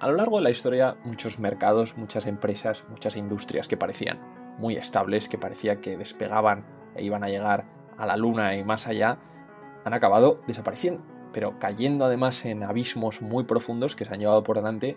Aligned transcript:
A 0.00 0.06
lo 0.06 0.14
largo 0.14 0.36
de 0.36 0.44
la 0.44 0.50
historia, 0.50 0.96
muchos 1.02 1.40
mercados, 1.40 1.96
muchas 1.96 2.26
empresas, 2.26 2.84
muchas 2.88 3.16
industrias 3.16 3.66
que 3.66 3.76
parecían 3.76 4.20
muy 4.56 4.76
estables, 4.76 5.28
que 5.28 5.38
parecía 5.38 5.80
que 5.80 5.96
despegaban 5.96 6.64
e 6.94 7.04
iban 7.04 7.24
a 7.24 7.28
llegar 7.28 7.64
a 7.96 8.06
la 8.06 8.16
luna 8.16 8.56
y 8.56 8.62
más 8.62 8.86
allá, 8.86 9.18
han 9.84 9.94
acabado 9.94 10.40
desapareciendo, 10.46 11.02
pero 11.32 11.58
cayendo 11.58 12.04
además 12.04 12.44
en 12.44 12.62
abismos 12.62 13.22
muy 13.22 13.42
profundos 13.42 13.96
que 13.96 14.04
se 14.04 14.14
han 14.14 14.20
llevado 14.20 14.44
por 14.44 14.56
delante 14.56 14.96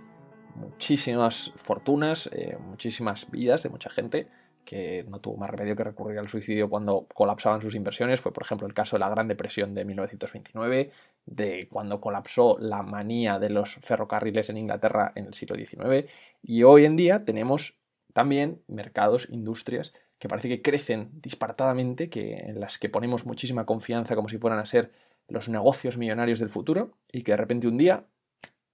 muchísimas 0.54 1.52
fortunas, 1.56 2.30
eh, 2.32 2.58
muchísimas 2.60 3.30
vidas 3.32 3.64
de 3.64 3.70
mucha 3.70 3.90
gente 3.90 4.28
que 4.66 5.06
no 5.08 5.20
tuvo 5.20 5.38
más 5.38 5.50
remedio 5.50 5.76
que 5.76 5.84
recurrir 5.84 6.20
al 6.20 6.28
suicidio 6.28 6.70
cuando 6.70 7.08
colapsaban 7.14 7.62
sus 7.62 7.76
inversiones. 7.76 8.22
Fue, 8.22 8.34
por 8.34 8.44
ejemplo, 8.44 8.68
el 8.68 8.74
caso 8.74 8.96
de 8.96 9.02
la 9.02 9.10
Gran 9.10 9.28
Depresión 9.28 9.74
de 9.74 9.86
1929, 9.86 10.92
de 11.26 11.68
cuando 11.70 12.02
colapsó 12.02 12.58
la 12.60 12.84
manía 12.84 13.40
de 13.40 13.50
los 13.50 13.76
ferrocarriles 13.76 14.50
en 14.50 14.58
Inglaterra 14.58 15.12
en 15.16 15.26
el 15.26 15.34
siglo 15.34 15.56
XIX. 15.56 16.10
Y 16.42 16.64
hoy 16.64 16.86
en 16.86 16.96
día 16.96 17.26
tenemos 17.26 17.76
también 18.14 18.62
mercados, 18.68 19.28
industrias 19.30 19.94
que 20.22 20.28
parece 20.28 20.50
que 20.50 20.62
crecen 20.62 21.10
disparatadamente, 21.14 22.10
que, 22.12 22.36
en 22.36 22.60
las 22.60 22.78
que 22.78 22.90
ponemos 22.90 23.26
muchísima 23.26 23.66
confianza 23.66 24.16
como 24.16 24.30
si 24.30 24.38
fueran 24.38 24.60
a 24.60 24.68
ser 24.68 24.92
los 25.28 25.50
negocios 25.50 25.98
millonarios 25.98 26.38
del 26.40 26.50
futuro 26.50 26.96
y 27.12 27.24
que 27.24 27.32
de 27.32 27.38
repente 27.38 27.68
un 27.68 27.80
día 27.80 28.06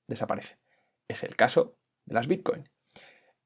desaparecen. 0.08 0.58
Es 1.08 1.24
el 1.24 1.38
caso 1.38 1.78
de 2.06 2.16
las 2.16 2.28
Bitcoin. 2.28 2.68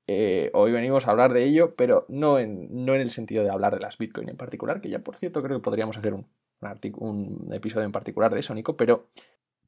Eh, 0.07 0.49
hoy 0.53 0.71
venimos 0.71 1.07
a 1.07 1.11
hablar 1.11 1.33
de 1.33 1.43
ello, 1.43 1.75
pero 1.75 2.05
no 2.09 2.39
en, 2.39 2.85
no 2.85 2.95
en 2.95 3.01
el 3.01 3.11
sentido 3.11 3.43
de 3.43 3.49
hablar 3.49 3.73
de 3.73 3.81
las 3.81 3.97
Bitcoin 3.97 4.29
en 4.29 4.37
particular, 4.37 4.81
que 4.81 4.89
ya 4.89 4.99
por 4.99 5.17
cierto 5.17 5.41
creo 5.41 5.57
que 5.57 5.63
podríamos 5.63 5.97
hacer 5.97 6.13
un, 6.13 6.27
episodio 7.51 7.85
en 7.85 7.91
particular 7.91 8.33
de 8.33 8.39
eso, 8.39 8.53
Nico, 8.53 8.77
pero, 8.77 9.09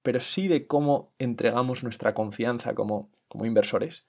pero 0.01 0.19
sí 0.19 0.47
de 0.47 0.67
cómo 0.67 1.13
entregamos 1.19 1.83
nuestra 1.83 2.13
confianza 2.13 2.75
como, 2.75 3.09
como 3.27 3.45
inversores 3.45 4.05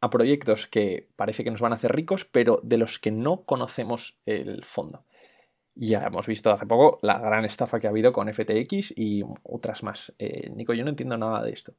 a 0.00 0.10
proyectos 0.10 0.66
que 0.66 1.08
parece 1.16 1.44
que 1.44 1.50
nos 1.50 1.60
van 1.60 1.72
a 1.72 1.76
hacer 1.76 1.92
ricos, 1.94 2.24
pero 2.24 2.60
de 2.62 2.76
los 2.76 2.98
que 2.98 3.12
no 3.12 3.44
conocemos 3.44 4.18
el 4.26 4.64
fondo. 4.64 5.04
Ya 5.74 6.04
hemos 6.04 6.26
visto 6.26 6.50
hace 6.50 6.66
poco 6.66 6.98
la 7.02 7.18
gran 7.18 7.44
estafa 7.44 7.80
que 7.80 7.86
ha 7.86 7.90
habido 7.90 8.12
con 8.12 8.28
FTX 8.28 8.92
y 8.96 9.22
otras 9.44 9.82
más. 9.82 10.12
Eh, 10.18 10.50
Nico, 10.54 10.74
yo 10.74 10.84
no 10.84 10.90
entiendo 10.90 11.16
nada 11.16 11.42
de 11.42 11.52
esto. 11.52 11.74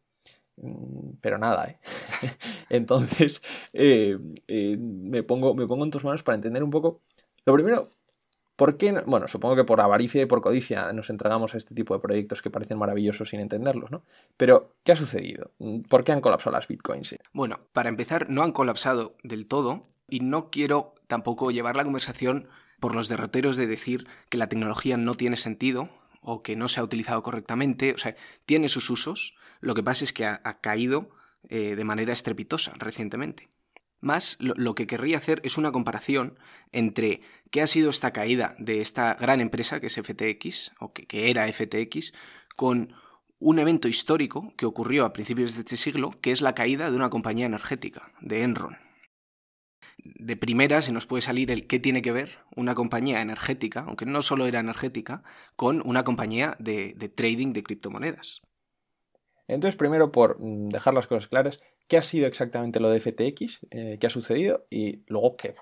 Mm, 0.58 1.18
pero 1.22 1.38
nada, 1.38 1.66
¿eh? 1.66 1.80
Entonces, 2.70 3.42
eh, 3.74 4.18
eh, 4.48 4.78
me, 4.78 5.24
pongo, 5.24 5.54
me 5.56 5.68
pongo 5.68 5.84
en 5.84 5.92
tus 5.92 6.04
manos 6.04 6.24
para 6.24 6.36
entender 6.36 6.64
un 6.64 6.70
poco. 6.70 7.02
Lo 7.46 7.54
primero, 7.54 7.92
¿por 8.56 8.78
qué? 8.78 8.92
Bueno, 9.06 9.28
supongo 9.28 9.56
que 9.56 9.64
por 9.64 9.82
avaricia 9.82 10.22
y 10.22 10.26
por 10.26 10.42
codicia 10.42 10.94
nos 10.94 11.10
entregamos 11.10 11.54
a 11.54 11.58
este 11.58 11.76
tipo 11.76 11.94
de 11.94 12.00
proyectos 12.00 12.42
que 12.42 12.50
parecen 12.50 12.78
maravillosos 12.78 13.30
sin 13.30 13.40
entenderlos, 13.40 13.92
¿no? 13.92 14.04
Pero, 14.38 14.72
¿qué 14.84 14.92
ha 14.92 14.96
sucedido? 14.96 15.52
¿Por 15.90 16.04
qué 16.04 16.12
han 16.12 16.22
colapsado 16.22 16.56
las 16.56 16.68
bitcoins? 16.68 17.16
Bueno, 17.34 17.60
para 17.74 17.90
empezar, 17.90 18.30
no 18.30 18.44
han 18.44 18.52
colapsado 18.52 19.16
del 19.24 19.48
todo 19.48 19.84
y 20.08 20.20
no 20.20 20.50
quiero 20.50 20.94
tampoco 21.08 21.52
llevar 21.52 21.76
la 21.76 21.84
conversación 21.84 22.48
por 22.80 22.96
los 22.96 23.08
derroteros 23.08 23.56
de 23.56 23.66
decir 23.66 24.08
que 24.30 24.38
la 24.38 24.48
tecnología 24.48 24.98
no 24.98 25.16
tiene 25.16 25.38
sentido 25.38 25.90
o 26.24 26.42
que 26.42 26.56
no 26.56 26.68
se 26.68 26.80
ha 26.80 26.84
utilizado 26.84 27.22
correctamente, 27.22 27.94
o 27.94 27.98
sea, 27.98 28.16
tiene 28.46 28.70
sus 28.70 28.90
usos, 28.90 29.36
lo 29.60 29.74
que 29.74 29.84
pasa 29.84 30.04
es 30.04 30.14
que 30.14 30.26
ha, 30.26 30.60
caído 30.62 31.10
eh, 31.50 31.76
de 31.76 31.84
manera 31.84 32.14
estrepitosa 32.14 32.74
recientemente. 32.78 33.50
Más 34.00 34.38
lo, 34.40 34.76
que 34.76 34.88
querría 34.88 35.18
hacer 35.18 35.40
es 35.46 35.58
una 35.58 35.72
comparación 35.72 36.38
entre 36.74 37.22
qué 37.52 37.62
ha 37.62 37.68
sido 37.68 37.90
esta 37.90 38.12
caída 38.12 38.56
de 38.60 38.82
esta 38.82 39.14
gran 39.14 39.40
empresa 39.40 39.80
que 39.80 39.88
es 39.88 39.96
FTX, 39.96 40.74
o 40.80 40.92
que, 40.92 41.06
que 41.06 41.30
era 41.30 41.52
FTX, 41.52 42.14
con 42.58 42.94
un 43.40 43.60
evento 43.60 43.88
histórico 43.88 44.54
que 44.58 44.66
ocurrió 44.66 45.06
a 45.06 45.14
principios 45.14 45.56
de 45.56 45.62
este 45.62 45.78
siglo, 45.78 46.12
que 46.22 46.32
es 46.32 46.42
la 46.42 46.56
caída 46.56 46.90
de 46.90 46.98
una 46.98 47.10
compañía 47.10 47.46
energética, 47.46 48.12
de 48.20 48.44
Enron 48.44 48.83
de 50.04 50.36
primera 50.36 50.82
se 50.82 50.92
nos 50.92 51.06
puede 51.06 51.22
salir 51.22 51.52
el 51.52 51.68
qué 51.68 51.80
tiene 51.80 52.02
que 52.02 52.12
ver 52.12 52.40
una 52.56 52.76
compañía 52.76 53.22
energética, 53.22 53.86
aunque 53.88 54.06
no 54.06 54.22
solo 54.22 54.46
era 54.48 54.60
energética, 54.60 55.24
con 55.56 55.82
una 55.86 56.04
compañía 56.04 56.56
de, 56.60 56.94
trading 57.16 57.54
de 57.54 57.64
criptomonedas. 57.64 58.42
Entonces, 59.48 59.76
primero, 59.76 60.12
por 60.12 60.38
dejar 60.40 60.94
las 60.94 61.08
cosas 61.08 61.28
claras, 61.28 61.60
¿qué 61.88 61.98
ha 61.98 62.02
sido 62.02 62.28
exactamente 62.28 62.80
lo 62.80 62.90
de 62.90 63.00
FTX? 63.00 63.60
Eh, 63.72 63.98
¿Qué 64.00 64.08
ha 64.08 64.10
sucedido? 64.10 64.66
Y 64.70 65.04
luego, 65.08 65.36
¿qué, 65.36 65.54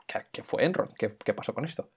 fue 0.43 0.65
Enron? 0.65 0.89
¿Qué, 0.97 1.33
pasó 1.33 1.53
con 1.53 1.65
esto? 1.65 1.91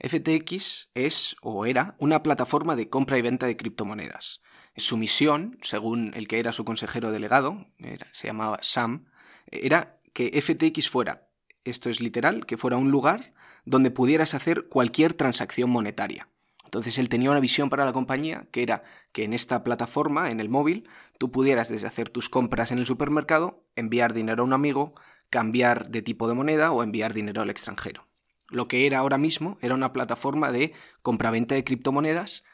FTX 0.00 0.90
es 0.94 1.36
o 1.40 1.66
era 1.66 1.94
una 1.98 2.22
plataforma 2.22 2.74
de 2.74 2.88
compra 2.88 3.16
y 3.16 3.22
venta 3.22 3.46
de 3.46 3.56
criptomonedas. 3.56 4.42
Su 4.76 4.96
misión, 4.96 5.58
según 5.62 6.12
el 6.14 6.26
que 6.26 6.40
era 6.40 6.50
su 6.50 6.64
consejero 6.64 7.12
delegado, 7.12 7.68
se 8.10 8.26
llamaba 8.26 8.58
Sam, 8.60 9.06
era 9.46 10.00
que 10.12 10.40
FTX 10.40 10.88
fuera 10.88 11.28
esto 11.64 11.90
es 11.90 12.00
literal, 12.00 12.46
que 12.46 12.56
fuera 12.56 12.76
un 12.76 12.90
lugar 12.90 13.34
donde 13.64 13.90
pudieras 13.90 14.34
hacer 14.34 14.68
cualquier 14.68 15.14
transacción 15.14 15.70
monetaria. 15.70 16.28
Entonces 16.64 16.98
él 16.98 17.08
tenía 17.08 17.30
una 17.30 17.40
visión 17.40 17.70
para 17.70 17.84
la 17.84 17.92
compañía 17.92 18.48
que 18.50 18.62
era 18.62 18.82
que 19.12 19.24
en 19.24 19.32
esta 19.32 19.62
plataforma, 19.62 20.30
en 20.30 20.40
el 20.40 20.48
móvil, 20.48 20.88
tú 21.18 21.30
pudieras 21.30 21.68
desde 21.68 21.86
hacer 21.86 22.10
tus 22.10 22.28
compras 22.28 22.72
en 22.72 22.78
el 22.78 22.86
supermercado, 22.86 23.64
enviar 23.76 24.12
dinero 24.12 24.42
a 24.42 24.46
un 24.46 24.52
amigo, 24.52 24.94
cambiar 25.30 25.88
de 25.90 26.02
tipo 26.02 26.26
de 26.28 26.34
moneda 26.34 26.72
o 26.72 26.82
enviar 26.82 27.14
dinero 27.14 27.42
al 27.42 27.50
extranjero. 27.50 28.08
Lo 28.50 28.68
que 28.68 28.86
era 28.86 28.98
ahora 28.98 29.18
mismo 29.18 29.56
era 29.62 29.74
una 29.74 29.92
plataforma 29.92 30.52
de 30.52 30.72
compraventa 31.02 31.54
de 31.54 31.64
criptomonedas 31.64 32.44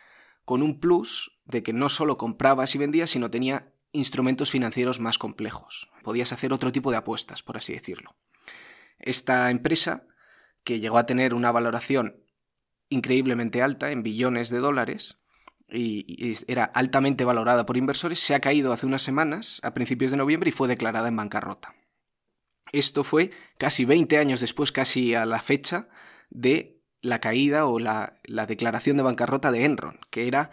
con 0.44 0.62
un 0.62 0.81
plus 0.81 1.38
de 1.44 1.62
que 1.62 1.72
no 1.72 1.88
solo 1.88 2.16
comprabas 2.16 2.75
y 2.75 2.78
vendías, 2.78 3.10
sino 3.10 3.31
tenía 3.31 3.72
instrumentos 3.92 4.50
financieros 4.50 5.00
más 5.00 5.19
complejos. 5.19 5.91
Podías 6.03 6.32
hacer 6.32 6.53
otro 6.53 6.72
tipo 6.72 6.91
de 6.91 6.98
apuestas, 6.98 7.42
por 7.42 7.56
así 7.56 7.72
decirlo. 7.72 8.16
Esta 9.00 9.50
empresa, 9.50 10.06
que 10.64 10.80
llegó 10.80 10.98
a 10.98 11.06
tener 11.06 11.34
una 11.34 11.52
valoración 11.52 12.24
increíblemente 12.88 13.62
alta, 13.62 13.90
en 13.92 14.02
billones 14.02 14.50
de 14.50 14.58
dólares, 14.58 15.20
y, 15.68 16.36
era 16.48 16.64
altamente 16.64 17.24
valorada 17.24 17.66
por 17.66 17.76
inversores, 17.76 18.18
se 18.20 18.34
ha 18.34 18.40
caído 18.40 18.72
hace 18.72 18.86
unas 18.86 19.02
semanas, 19.02 19.60
a 19.62 19.72
principios 19.74 20.10
de 20.10 20.16
noviembre, 20.16 20.48
y 20.48 20.52
fue 20.52 20.68
declarada 20.68 21.08
en 21.08 21.16
bancarrota. 21.16 21.74
Esto 22.72 23.04
fue 23.04 23.30
casi 23.58 23.84
20 23.84 24.18
años 24.18 24.40
después, 24.40 24.72
casi 24.72 25.14
a 25.14 25.24
la 25.26 25.40
fecha 25.40 25.88
de 26.28 26.80
la 27.00 27.20
caída 27.20 27.66
o 27.66 27.78
la, 27.78 28.20
la 28.24 28.46
declaración 28.46 28.96
de 28.96 29.02
bancarrota 29.02 29.50
de 29.50 29.64
Enron, 29.64 29.98
que 30.10 30.28
era 30.28 30.50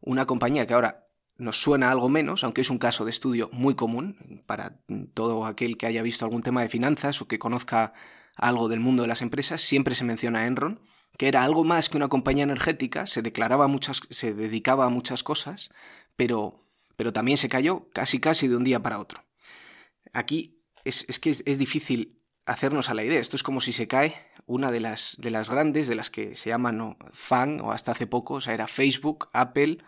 una 0.00 0.26
compañía 0.26 0.66
que 0.66 0.74
ahora 0.74 1.07
nos 1.38 1.62
suena 1.62 1.90
algo 1.90 2.08
menos, 2.08 2.44
aunque 2.44 2.60
es 2.60 2.70
un 2.70 2.78
caso 2.78 3.04
de 3.04 3.10
estudio 3.10 3.48
muy 3.52 3.74
común 3.76 4.42
para 4.46 4.80
todo 5.14 5.46
aquel 5.46 5.76
que 5.76 5.86
haya 5.86 6.02
visto 6.02 6.24
algún 6.24 6.42
tema 6.42 6.62
de 6.62 6.68
finanzas 6.68 7.22
o 7.22 7.28
que 7.28 7.38
conozca 7.38 7.94
algo 8.36 8.68
del 8.68 8.80
mundo 8.80 9.02
de 9.02 9.08
las 9.08 9.22
empresas, 9.22 9.62
siempre 9.62 9.94
se 9.94 10.04
menciona 10.04 10.46
Enron, 10.46 10.80
que 11.16 11.28
era 11.28 11.44
algo 11.44 11.64
más 11.64 11.88
que 11.88 11.96
una 11.96 12.08
compañía 12.08 12.44
energética, 12.44 13.06
se 13.06 13.22
declaraba 13.22 13.68
muchas, 13.68 14.00
se 14.10 14.34
dedicaba 14.34 14.84
a 14.84 14.90
muchas 14.90 15.22
cosas, 15.22 15.70
pero, 16.16 16.62
pero 16.96 17.12
también 17.12 17.38
se 17.38 17.48
cayó 17.48 17.88
casi 17.92 18.20
casi 18.20 18.48
de 18.48 18.56
un 18.56 18.64
día 18.64 18.82
para 18.82 18.98
otro. 18.98 19.24
Aquí 20.12 20.62
es, 20.84 21.04
que 21.20 21.30
es, 21.30 21.58
difícil 21.58 22.20
hacernos 22.46 22.90
a 22.90 22.94
la 22.94 23.04
idea. 23.04 23.20
Esto 23.20 23.36
es 23.36 23.42
como 23.42 23.60
si 23.60 23.72
se 23.72 23.88
cae 23.88 24.14
una 24.46 24.70
de 24.70 24.80
las, 24.80 25.16
de 25.20 25.30
las 25.30 25.50
grandes, 25.50 25.86
de 25.88 25.94
las 25.94 26.10
que 26.10 26.34
se 26.34 26.50
llaman 26.50 26.96
FAN, 27.12 27.60
o 27.60 27.72
hasta 27.72 27.92
hace 27.92 28.06
poco, 28.06 28.34
o 28.34 28.40
sea, 28.40 28.54
era 28.54 28.66
Facebook, 28.66 29.28
Apple, 29.32 29.78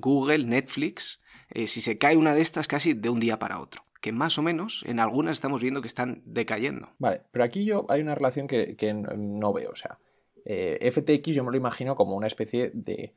Google, 0.00 0.46
Netflix, 0.46 1.20
eh, 1.50 1.66
si 1.66 1.80
se 1.80 1.98
cae 1.98 2.16
una 2.16 2.34
de 2.34 2.42
estas 2.42 2.68
casi 2.68 2.94
de 2.94 3.08
un 3.08 3.20
día 3.20 3.38
para 3.38 3.60
otro. 3.60 3.82
Que 4.00 4.12
más 4.12 4.38
o 4.38 4.42
menos 4.42 4.84
en 4.86 5.00
algunas 5.00 5.32
estamos 5.32 5.60
viendo 5.60 5.82
que 5.82 5.88
están 5.88 6.22
decayendo. 6.24 6.90
Vale, 6.98 7.22
pero 7.32 7.44
aquí 7.44 7.64
yo 7.64 7.86
hay 7.88 8.00
una 8.00 8.14
relación 8.14 8.46
que, 8.46 8.76
no 8.94 9.52
veo. 9.52 9.70
O 9.70 9.76
sea, 9.76 9.98
eh, 10.44 10.90
FTX 10.92 11.34
yo 11.34 11.44
me 11.44 11.50
lo 11.50 11.56
imagino 11.56 11.96
como 11.96 12.14
una 12.14 12.28
especie 12.28 12.70
de, 12.72 13.14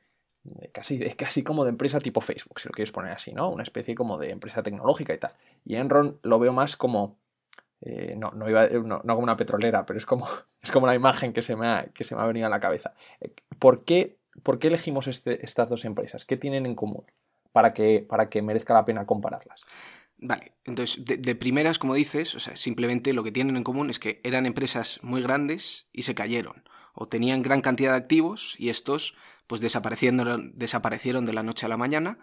casi, 0.71 0.99
casi 1.15 1.43
como 1.43 1.63
de 1.63 1.69
empresa 1.69 1.99
tipo 1.99 2.21
Facebook, 2.21 2.59
si 2.59 2.67
lo 2.67 2.73
quieres 2.73 2.91
poner 2.91 3.11
así, 3.11 3.33
¿no? 3.33 3.49
Una 3.49 3.63
especie 3.63 3.95
como 3.95 4.17
de 4.17 4.31
empresa 4.31 4.63
tecnológica 4.63 5.13
y 5.13 5.17
tal. 5.17 5.33
Y 5.65 5.75
Enron 5.75 6.19
lo 6.23 6.39
veo 6.39 6.53
más 6.53 6.75
como. 6.77 7.19
Eh, 7.83 8.15
no, 8.15 8.31
no, 8.31 8.47
iba, 8.47 8.67
no, 8.67 9.01
como 9.01 9.19
una 9.19 9.37
petrolera, 9.37 9.85
pero 9.87 9.97
es 9.97 10.05
como, 10.05 10.27
es 10.61 10.71
como 10.71 10.85
una 10.85 10.95
imagen 10.95 11.33
que 11.33 11.41
se, 11.41 11.55
me 11.55 11.67
ha, 11.67 11.85
que 11.93 12.03
se 12.03 12.15
me 12.15 12.21
ha 12.21 12.25
venido 12.25 12.47
a 12.47 12.49
la 12.49 12.59
cabeza. 12.59 12.93
¿Por 13.59 13.83
qué 13.83 14.17
¿por 14.43 14.59
qué 14.59 14.67
elegimos 14.67 15.07
este, 15.07 15.43
estas 15.45 15.69
dos 15.69 15.85
empresas? 15.85 16.25
¿Qué 16.25 16.37
tienen 16.37 16.65
en 16.65 16.75
común 16.75 17.05
para 17.51 17.73
que, 17.73 18.05
para 18.07 18.29
que 18.29 18.41
merezca 18.41 18.73
la 18.73 18.85
pena 18.85 19.05
compararlas? 19.05 19.61
Vale, 20.17 20.53
entonces 20.65 21.03
de, 21.03 21.35
primeras, 21.35 21.79
como 21.79 21.95
dices, 21.95 22.35
o 22.35 22.39
sea, 22.39 22.55
simplemente 22.55 23.11
lo 23.11 23.23
que 23.23 23.31
tienen 23.31 23.57
en 23.57 23.63
común 23.63 23.89
es 23.89 23.99
que 23.99 24.21
eran 24.23 24.45
empresas 24.45 24.99
muy 25.01 25.23
grandes 25.23 25.87
y 25.91 26.03
se 26.03 26.13
cayeron, 26.13 26.63
o 26.93 27.07
tenían 27.07 27.41
gran 27.41 27.61
cantidad 27.61 27.91
de 27.91 27.97
activos 27.97 28.55
y 28.59 28.69
estos 28.69 29.17
pues 29.47 29.61
desaparecieron, 29.61 30.51
desaparecieron 30.55 31.25
de 31.25 31.33
la 31.33 31.41
noche 31.41 31.65
a 31.65 31.69
la 31.69 31.77
mañana, 31.77 32.19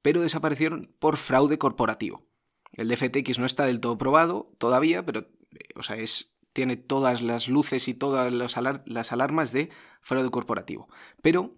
pero 0.00 0.22
desaparecieron 0.22 0.94
por 1.00 1.16
fraude 1.16 1.58
corporativo. 1.58 2.24
El 2.72 2.88
DFTX 2.88 3.40
no 3.40 3.46
está 3.46 3.66
del 3.66 3.80
todo 3.80 3.98
probado 3.98 4.54
todavía, 4.58 5.04
pero 5.04 5.26
o 5.74 5.82
sea, 5.82 5.96
es 5.96 6.32
tiene 6.52 6.76
todas 6.76 7.22
las 7.22 7.48
luces 7.48 7.88
y 7.88 7.94
todas 7.94 8.32
las, 8.32 9.12
alarmas 9.12 9.52
de 9.52 9.70
fraude 10.00 10.30
corporativo. 10.30 10.88
Pero, 11.22 11.56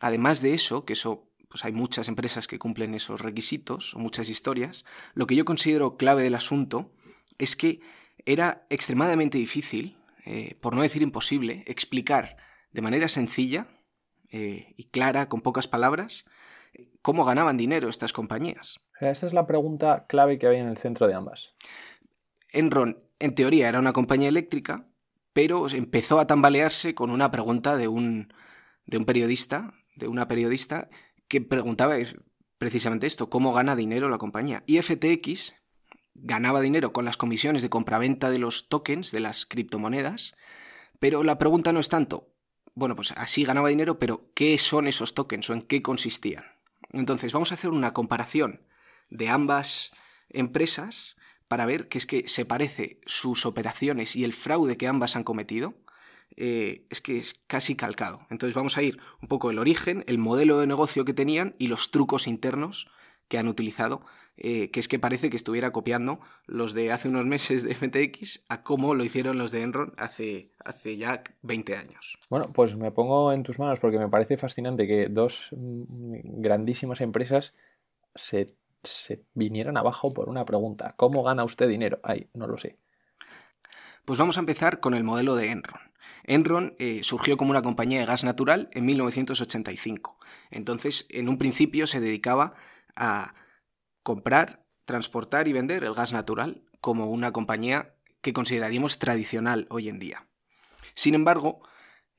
además 0.00 0.42
de 0.42 0.54
eso, 0.54 0.84
que 0.84 0.92
eso 0.92 1.24
pues 1.48 1.64
hay 1.64 1.72
muchas 1.72 2.08
empresas 2.08 2.46
que 2.46 2.58
cumplen 2.58 2.94
esos 2.94 3.22
requisitos, 3.22 3.94
o 3.94 3.98
muchas 3.98 4.28
historias. 4.28 4.84
Lo 5.14 5.26
que 5.26 5.34
yo 5.34 5.46
considero 5.46 5.96
clave 5.96 6.22
del 6.22 6.34
asunto 6.34 6.92
es 7.38 7.56
que 7.56 7.80
era 8.26 8.66
extremadamente 8.68 9.38
difícil, 9.38 9.96
eh, 10.26 10.56
por 10.60 10.74
no 10.74 10.82
decir 10.82 11.00
imposible, 11.00 11.64
explicar 11.66 12.36
de 12.70 12.82
manera 12.82 13.08
sencilla 13.08 13.66
eh, 14.30 14.74
y 14.76 14.84
clara, 14.90 15.30
con 15.30 15.40
pocas 15.40 15.66
palabras, 15.66 16.26
cómo 17.00 17.24
ganaban 17.24 17.56
dinero 17.56 17.88
estas 17.88 18.12
compañías. 18.12 18.80
Esa 19.00 19.26
es 19.26 19.32
la 19.32 19.46
pregunta 19.46 20.04
clave 20.06 20.38
que 20.38 20.46
había 20.46 20.60
en 20.60 20.68
el 20.68 20.76
centro 20.76 21.06
de 21.06 21.14
ambas. 21.14 21.54
Enron, 22.52 23.07
en 23.18 23.34
teoría, 23.34 23.68
era 23.68 23.78
una 23.78 23.92
compañía 23.92 24.28
eléctrica, 24.28 24.88
pero 25.32 25.68
empezó 25.68 26.20
a 26.20 26.26
tambalearse 26.26 26.94
con 26.94 27.10
una 27.10 27.30
pregunta 27.30 27.76
de 27.76 27.88
un, 27.88 28.32
de 28.86 28.98
un 28.98 29.04
periodista, 29.04 29.74
de 29.96 30.08
una 30.08 30.28
periodista, 30.28 30.88
que 31.28 31.40
preguntaba 31.40 31.96
precisamente 32.58 33.06
esto, 33.06 33.30
¿cómo 33.30 33.52
gana 33.52 33.76
dinero 33.76 34.08
la 34.08 34.18
compañía? 34.18 34.64
Y 34.66 34.80
FTX 34.80 35.54
ganaba 36.14 36.60
dinero 36.60 36.92
con 36.92 37.04
las 37.04 37.16
comisiones 37.16 37.62
de 37.62 37.70
compraventa 37.70 38.30
de 38.30 38.38
los 38.38 38.68
tokens, 38.68 39.12
de 39.12 39.20
las 39.20 39.46
criptomonedas, 39.46 40.34
pero 40.98 41.22
la 41.22 41.38
pregunta 41.38 41.72
no 41.72 41.80
es 41.80 41.88
tanto, 41.88 42.34
bueno, 42.74 42.94
pues 42.94 43.12
así 43.16 43.44
ganaba 43.44 43.68
dinero, 43.68 43.98
pero 43.98 44.30
¿qué 44.34 44.56
son 44.58 44.86
esos 44.86 45.14
tokens 45.14 45.50
o 45.50 45.52
en 45.52 45.62
qué 45.62 45.82
consistían? 45.82 46.44
Entonces, 46.92 47.32
vamos 47.32 47.52
a 47.52 47.54
hacer 47.54 47.70
una 47.70 47.92
comparación 47.92 48.66
de 49.10 49.28
ambas 49.28 49.92
empresas 50.28 51.16
para 51.48 51.66
ver 51.66 51.88
que 51.88 51.98
es 51.98 52.06
que 52.06 52.28
se 52.28 52.44
parece 52.44 53.00
sus 53.06 53.46
operaciones 53.46 54.14
y 54.14 54.24
el 54.24 54.32
fraude 54.32 54.76
que 54.76 54.86
ambas 54.86 55.16
han 55.16 55.24
cometido. 55.24 55.74
Eh, 56.36 56.86
es 56.90 57.00
que 57.00 57.18
es 57.18 57.42
casi 57.48 57.74
calcado. 57.74 58.20
Entonces 58.30 58.54
vamos 58.54 58.76
a 58.76 58.82
ir 58.82 58.98
un 59.20 59.26
poco 59.26 59.50
el 59.50 59.58
origen, 59.58 60.04
el 60.06 60.18
modelo 60.18 60.58
de 60.60 60.68
negocio 60.68 61.04
que 61.04 61.14
tenían 61.14 61.56
y 61.58 61.66
los 61.66 61.90
trucos 61.90 62.28
internos 62.28 62.86
que 63.26 63.38
han 63.38 63.48
utilizado, 63.48 64.02
eh, 64.36 64.70
que 64.70 64.78
es 64.78 64.86
que 64.86 65.00
parece 65.00 65.30
que 65.30 65.36
estuviera 65.36 65.72
copiando 65.72 66.20
los 66.46 66.74
de 66.74 66.92
hace 66.92 67.08
unos 67.08 67.26
meses 67.26 67.64
de 67.64 67.74
FTX 67.74 68.44
a 68.48 68.62
cómo 68.62 68.94
lo 68.94 69.02
hicieron 69.02 69.36
los 69.36 69.50
de 69.50 69.62
Enron 69.62 69.94
hace, 69.96 70.52
hace 70.64 70.96
ya 70.96 71.24
20 71.42 71.76
años. 71.76 72.18
Bueno, 72.30 72.52
pues 72.52 72.76
me 72.76 72.92
pongo 72.92 73.32
en 73.32 73.42
tus 73.42 73.58
manos 73.58 73.80
porque 73.80 73.98
me 73.98 74.08
parece 74.08 74.36
fascinante 74.36 74.86
que 74.86 75.08
dos 75.08 75.48
mm, 75.50 76.40
grandísimas 76.40 77.00
empresas 77.00 77.52
se, 78.14 78.54
se 78.82 79.24
vinieran 79.34 79.76
abajo 79.76 80.12
por 80.12 80.28
una 80.28 80.44
pregunta. 80.44 80.94
¿Cómo 80.96 81.22
gana 81.22 81.44
usted 81.44 81.68
dinero? 81.68 82.00
Ay, 82.02 82.28
no 82.34 82.46
lo 82.46 82.58
sé. 82.58 82.78
Pues 84.04 84.18
vamos 84.18 84.36
a 84.36 84.40
empezar 84.40 84.80
con 84.80 84.94
el 84.94 85.04
modelo 85.04 85.36
de 85.36 85.50
Enron. 85.50 85.80
Enron 86.24 86.74
eh, 86.78 87.00
surgió 87.02 87.36
como 87.36 87.50
una 87.50 87.62
compañía 87.62 88.00
de 88.00 88.06
gas 88.06 88.24
natural 88.24 88.68
en 88.72 88.86
1985. 88.86 90.18
Entonces, 90.50 91.06
en 91.10 91.28
un 91.28 91.38
principio 91.38 91.86
se 91.86 92.00
dedicaba 92.00 92.54
a 92.96 93.34
comprar, 94.02 94.64
transportar 94.84 95.48
y 95.48 95.52
vender 95.52 95.84
el 95.84 95.94
gas 95.94 96.12
natural 96.12 96.62
como 96.80 97.06
una 97.06 97.32
compañía 97.32 97.94
que 98.20 98.32
consideraríamos 98.32 98.98
tradicional 98.98 99.66
hoy 99.70 99.88
en 99.88 99.98
día. 99.98 100.26
Sin 100.94 101.14
embargo, 101.14 101.60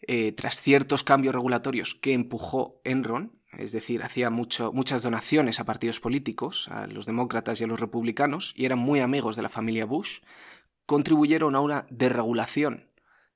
eh, 0.01 0.31
tras 0.31 0.59
ciertos 0.59 1.03
cambios 1.03 1.33
regulatorios 1.33 1.95
que 1.95 2.13
empujó 2.13 2.81
Enron, 2.83 3.38
es 3.57 3.71
decir, 3.71 4.03
hacía 4.03 4.29
mucho, 4.29 4.71
muchas 4.73 5.01
donaciones 5.01 5.59
a 5.59 5.65
partidos 5.65 5.99
políticos, 5.99 6.69
a 6.69 6.87
los 6.87 7.05
demócratas 7.05 7.59
y 7.59 7.63
a 7.63 7.67
los 7.67 7.79
republicanos, 7.79 8.53
y 8.55 8.65
eran 8.65 8.79
muy 8.79 8.99
amigos 8.99 9.35
de 9.35 9.41
la 9.41 9.49
familia 9.49 9.85
Bush, 9.85 10.19
contribuyeron 10.85 11.55
a 11.55 11.59
una 11.59 11.85
desregulación 11.89 12.89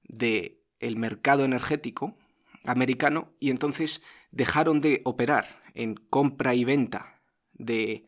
del 0.04 0.60
el 0.80 0.98
mercado 0.98 1.46
energético 1.46 2.18
americano 2.66 3.34
y 3.40 3.50
entonces 3.50 4.04
dejaron 4.32 4.82
de 4.82 5.02
operar 5.06 5.62
en 5.74 5.96
compra 5.96 6.56
y 6.56 6.64
venta 6.64 7.22
de, 7.54 8.06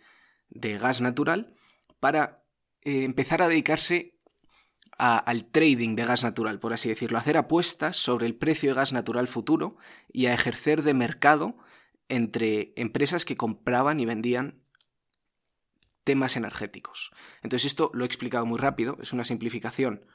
gas 0.49 1.01
natural 1.01 1.55
para 1.99 2.43
eh, 2.81 3.03
empezar 3.03 3.41
a 3.41 3.47
dedicarse 3.47 4.15
al 4.97 5.45
trading 5.51 5.95
de 5.95 6.05
gas 6.05 6.23
natural, 6.23 6.59
por 6.59 6.71
así 6.71 6.87
decirlo, 6.87 7.17
hacer 7.17 7.35
apuestas 7.35 7.97
sobre 7.97 8.27
el 8.27 8.35
precio 8.35 8.69
de 8.69 8.75
gas 8.75 8.93
natural 8.93 9.27
futuro 9.27 9.75
y 10.11 10.27
a 10.27 10.33
ejercer 10.33 10.83
de 10.83 10.93
mercado 10.93 11.57
entre 12.09 12.73
empresas 12.75 13.25
que 13.25 13.37
compraban 13.37 13.99
y 13.99 14.05
vendían 14.05 14.61
temas 16.03 16.37
energéticos. 16.37 17.11
Entonces 17.41 17.65
esto 17.65 17.91
lo 17.93 18.03
he 18.03 18.07
explicado 18.07 18.45
muy 18.45 18.59
rápido, 18.59 18.97
es 19.01 19.11
una 19.11 19.25
simplificación 19.25 20.05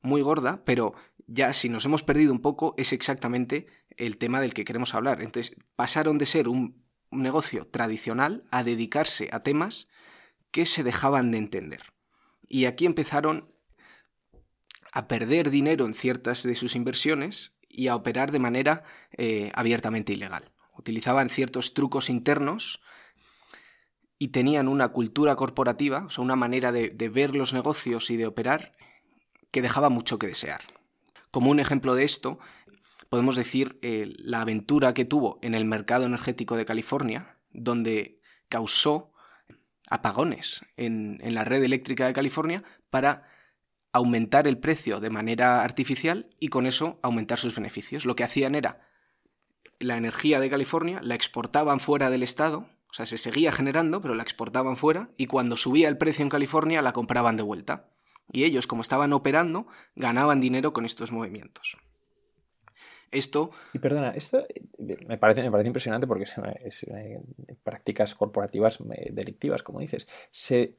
muy 0.00 0.22
gorda, 0.22 0.62
pero 0.64 0.94
ya 1.26 1.52
si 1.52 1.68
nos 1.68 1.84
hemos 1.84 2.02
perdido 2.02 2.32
un 2.32 2.40
poco 2.40 2.74
es 2.78 2.92
exactamente 2.92 3.66
el 3.96 4.16
tema 4.16 4.40
del 4.40 4.54
que 4.54 4.64
queremos 4.64 4.94
hablar. 4.94 5.20
Entonces 5.20 5.56
pasaron 5.76 6.18
de 6.18 6.26
ser 6.26 6.48
un 6.48 6.84
negocio 7.10 7.66
tradicional 7.66 8.44
a 8.50 8.62
dedicarse 8.62 9.28
a 9.32 9.42
temas 9.42 9.88
que 10.50 10.66
se 10.66 10.82
dejaban 10.82 11.30
de 11.32 11.38
entender. 11.38 11.82
Y 12.48 12.64
aquí 12.64 12.86
empezaron 12.86 13.52
a 14.92 15.06
perder 15.08 15.50
dinero 15.50 15.86
en 15.86 15.94
ciertas 15.94 16.42
de 16.42 16.54
sus 16.54 16.74
inversiones 16.74 17.56
y 17.68 17.88
a 17.88 17.94
operar 17.94 18.32
de 18.32 18.40
manera 18.40 18.82
eh, 19.16 19.52
abiertamente 19.54 20.12
ilegal. 20.12 20.50
Utilizaban 20.80 21.28
ciertos 21.28 21.74
trucos 21.74 22.08
internos 22.08 22.80
y 24.18 24.28
tenían 24.28 24.66
una 24.66 24.88
cultura 24.88 25.36
corporativa, 25.36 26.06
o 26.06 26.08
sea, 26.08 26.24
una 26.24 26.36
manera 26.36 26.72
de, 26.72 26.88
ver 27.10 27.36
los 27.36 27.52
negocios 27.52 28.10
y 28.10 28.16
de 28.16 28.26
operar 28.26 28.72
que 29.50 29.60
dejaba 29.60 29.90
mucho 29.90 30.18
que 30.18 30.26
desear. 30.26 30.62
Como 31.30 31.50
un 31.50 31.60
ejemplo 31.60 31.94
de 31.94 32.04
esto, 32.04 32.38
podemos 33.10 33.36
decir, 33.36 33.78
eh, 33.82 34.14
la 34.16 34.40
aventura 34.40 34.94
que 34.94 35.04
tuvo 35.04 35.38
en 35.42 35.54
el 35.54 35.66
mercado 35.66 36.06
energético 36.06 36.56
de 36.56 36.64
California, 36.64 37.36
donde 37.50 38.22
causó 38.48 39.12
apagones 39.90 40.64
en, 40.78 41.18
en 41.20 41.34
la 41.34 41.44
red 41.44 41.62
eléctrica 41.62 42.06
de 42.06 42.14
California 42.14 42.64
para 42.88 43.28
aumentar 43.92 44.48
el 44.48 44.56
precio 44.56 44.98
de 45.00 45.10
manera 45.10 45.62
artificial 45.62 46.30
y 46.40 46.48
con 46.48 46.66
eso 46.66 46.98
aumentar 47.02 47.38
sus 47.38 47.54
beneficios. 47.54 48.06
Lo 48.06 48.16
que 48.16 48.24
hacían 48.24 48.54
era 48.54 48.89
la 49.80 49.96
energía 49.96 50.38
de 50.38 50.50
California 50.50 51.00
la 51.02 51.14
exportaban 51.14 51.80
fuera 51.80 52.10
del 52.10 52.22
estado, 52.22 52.68
o 52.90 52.92
sea, 52.92 53.06
se 53.06 53.18
seguía 53.18 53.50
generando, 53.50 54.00
pero 54.00 54.14
la 54.14 54.22
exportaban 54.22 54.76
fuera 54.76 55.10
y 55.16 55.26
cuando 55.26 55.56
subía 55.56 55.88
el 55.88 55.98
precio 55.98 56.22
en 56.22 56.28
California 56.28 56.82
la 56.82 56.92
compraban 56.92 57.36
de 57.36 57.42
vuelta. 57.42 57.88
Y 58.32 58.44
ellos, 58.44 58.66
como 58.66 58.82
estaban 58.82 59.12
operando, 59.12 59.66
ganaban 59.96 60.40
dinero 60.40 60.72
con 60.72 60.84
estos 60.84 61.10
movimientos. 61.10 61.78
Esto... 63.10 63.50
Y 63.72 63.80
perdona, 63.80 64.10
esto 64.10 64.38
eh, 64.38 64.96
me 65.08 65.18
parece, 65.18 65.42
me 65.42 65.50
parece 65.50 65.66
impresionante 65.66 66.06
porque 66.06 66.24
es, 66.24 66.82
eh, 66.84 67.20
prácticas 67.64 68.14
corporativas 68.14 68.78
eh, 68.80 69.10
delictivas, 69.12 69.62
como 69.62 69.80
dices. 69.80 70.06
¿Se, 70.30 70.76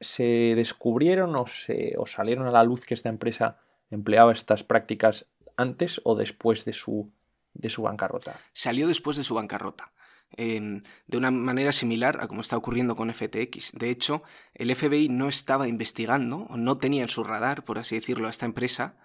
descubrieron 0.56 1.36
o, 1.36 1.46
se, 1.46 1.94
o 1.98 2.06
salieron 2.06 2.46
a 2.46 2.50
la 2.50 2.64
luz 2.64 2.86
que 2.86 2.94
esta 2.94 3.10
empresa 3.10 3.58
empleaba 3.90 4.32
estas 4.32 4.64
prácticas 4.64 5.26
antes 5.56 6.00
o 6.04 6.14
después 6.14 6.64
de 6.64 6.72
su, 6.72 7.12
de 7.54 7.70
su 7.70 7.82
bancarrota? 7.82 8.40
Salió 8.52 8.86
después 8.86 9.16
de 9.16 9.24
su 9.24 9.34
bancarrota. 9.34 9.92
de 10.36 10.82
una 11.16 11.30
manera 11.30 11.72
similar 11.72 12.18
a 12.22 12.26
como 12.26 12.40
está 12.40 12.56
ocurriendo 12.56 12.96
con 12.96 13.12
FTX. 13.12 13.72
De 13.72 13.90
hecho, 13.90 14.22
el 14.54 14.74
FBI 14.74 15.10
no 15.10 15.28
estaba 15.28 15.68
investigando, 15.68 16.46
o 16.48 16.56
no 16.56 16.78
tenía 16.78 17.02
en 17.02 17.08
su 17.08 17.22
radar, 17.22 17.64
por 17.64 17.78
así 17.78 17.96
decirlo, 17.96 18.28
a 18.28 18.30
esta 18.30 18.46
empresa 18.46 18.96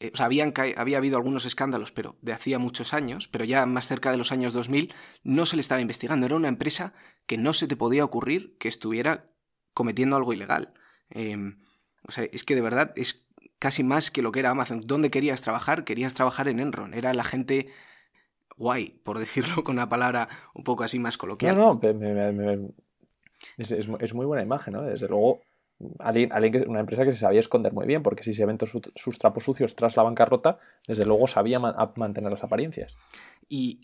eh, 0.00 0.12
o 0.18 0.22
había 0.22 0.98
habido 0.98 1.16
algunos 1.16 1.44
escándalos, 1.44 1.92
pero 1.92 2.16
de 2.20 2.32
hacía 2.32 2.58
muchos 2.58 2.94
años, 2.94 3.28
pero 3.28 3.44
ya 3.44 3.64
más 3.66 3.86
cerca 3.86 4.10
de 4.10 4.16
los 4.16 4.32
años 4.32 4.52
2000, 4.52 4.92
no 5.22 5.46
se 5.46 5.56
le 5.56 5.60
estaba 5.60 5.80
investigando. 5.80 6.26
Era 6.26 6.36
una 6.36 6.48
empresa 6.48 6.92
que 7.26 7.38
no 7.38 7.52
se 7.52 7.68
te 7.68 7.76
podía 7.76 8.04
ocurrir 8.04 8.56
que 8.58 8.68
estuviera 8.68 9.30
cometiendo 9.72 10.16
algo 10.16 10.32
ilegal. 10.32 10.74
Em, 11.10 11.62
o 12.02 12.12
sea, 12.12 12.24
es 12.24 12.44
que 12.44 12.54
de 12.54 12.60
verdad 12.60 12.92
es 12.96 13.26
casi 13.58 13.82
más 13.84 14.10
que 14.10 14.22
lo 14.22 14.32
que 14.32 14.40
era 14.40 14.50
Amazon. 14.50 14.80
¿Dónde 14.84 15.10
querías 15.10 15.42
trabajar? 15.42 15.84
Querías 15.84 16.14
trabajar 16.14 16.48
en 16.48 16.60
Enron. 16.60 16.92
Era 16.92 17.14
la 17.14 17.24
gente 17.24 17.72
guay, 18.56 19.00
por 19.02 19.18
decirlo 19.18 19.62
con 19.64 19.76
una 19.76 19.88
palabra 19.88 20.28
un 20.54 20.64
poco 20.64 20.84
así 20.84 20.98
más 20.98 21.16
coloquial. 21.16 21.56
No, 21.56 21.80
no, 21.80 22.74
es, 23.58 23.72
es, 23.72 24.14
muy 24.14 24.26
buena 24.26 24.42
imagen, 24.42 24.74
¿no? 24.74 24.82
Desde 24.82 25.08
luego 25.08 25.40
alguien, 25.98 26.30
una 26.68 26.80
empresa 26.80 27.04
que 27.04 27.12
se 27.12 27.18
sabía 27.18 27.40
esconder 27.40 27.72
muy 27.72 27.86
bien, 27.86 28.02
porque 28.02 28.22
si 28.22 28.32
se 28.32 28.46
ven 28.46 28.58
sus 28.94 29.18
trapos 29.18 29.44
sucios 29.44 29.74
tras 29.74 29.96
la 29.96 30.02
bancarrota, 30.02 30.58
desde 30.86 31.04
luego 31.04 31.26
sabía 31.26 31.58
mantener 31.58 32.30
las 32.30 32.44
apariencias. 32.44 32.96
Y 33.48 33.80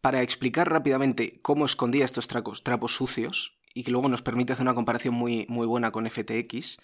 para 0.00 0.22
explicar 0.22 0.70
rápidamente 0.70 1.40
cómo 1.42 1.64
escondía 1.64 2.04
estos 2.04 2.28
trapos, 2.28 2.62
trapos 2.62 2.94
sucios, 2.94 3.60
y 3.72 3.84
que 3.84 3.90
luego 3.90 4.08
nos 4.08 4.22
permite 4.22 4.52
hacer 4.52 4.64
una 4.64 4.74
comparación 4.74 5.14
muy, 5.14 5.46
muy 5.48 5.66
buena 5.66 5.92
con 5.92 6.08
FTX, 6.08 6.78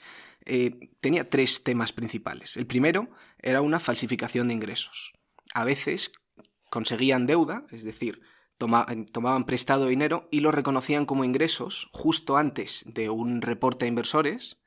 eh, 0.45 0.91
tenía 1.01 1.29
tres 1.29 1.65
temas 1.65 1.93
principales. 1.93 2.57
El 2.57 2.67
primero 2.67 3.09
era 3.41 3.61
una 3.61 3.81
falsificación 3.81 4.49
de 4.49 4.55
ingresos. 4.55 5.13
A 5.53 5.65
veces 5.65 6.13
conseguían 6.77 7.25
deuda, 7.25 7.65
es 7.71 7.85
decir, 7.85 8.21
tomaban 8.59 9.47
prestado 9.47 9.87
dinero 9.87 10.29
y 10.31 10.41
lo 10.41 10.53
reconocían 10.53 11.07
como 11.07 11.25
ingresos 11.25 11.89
justo 11.95 12.37
antes 12.37 12.85
de 12.87 13.09
un 13.09 13.41
reporte 13.41 13.87
a 13.87 13.89
inversores 13.89 14.61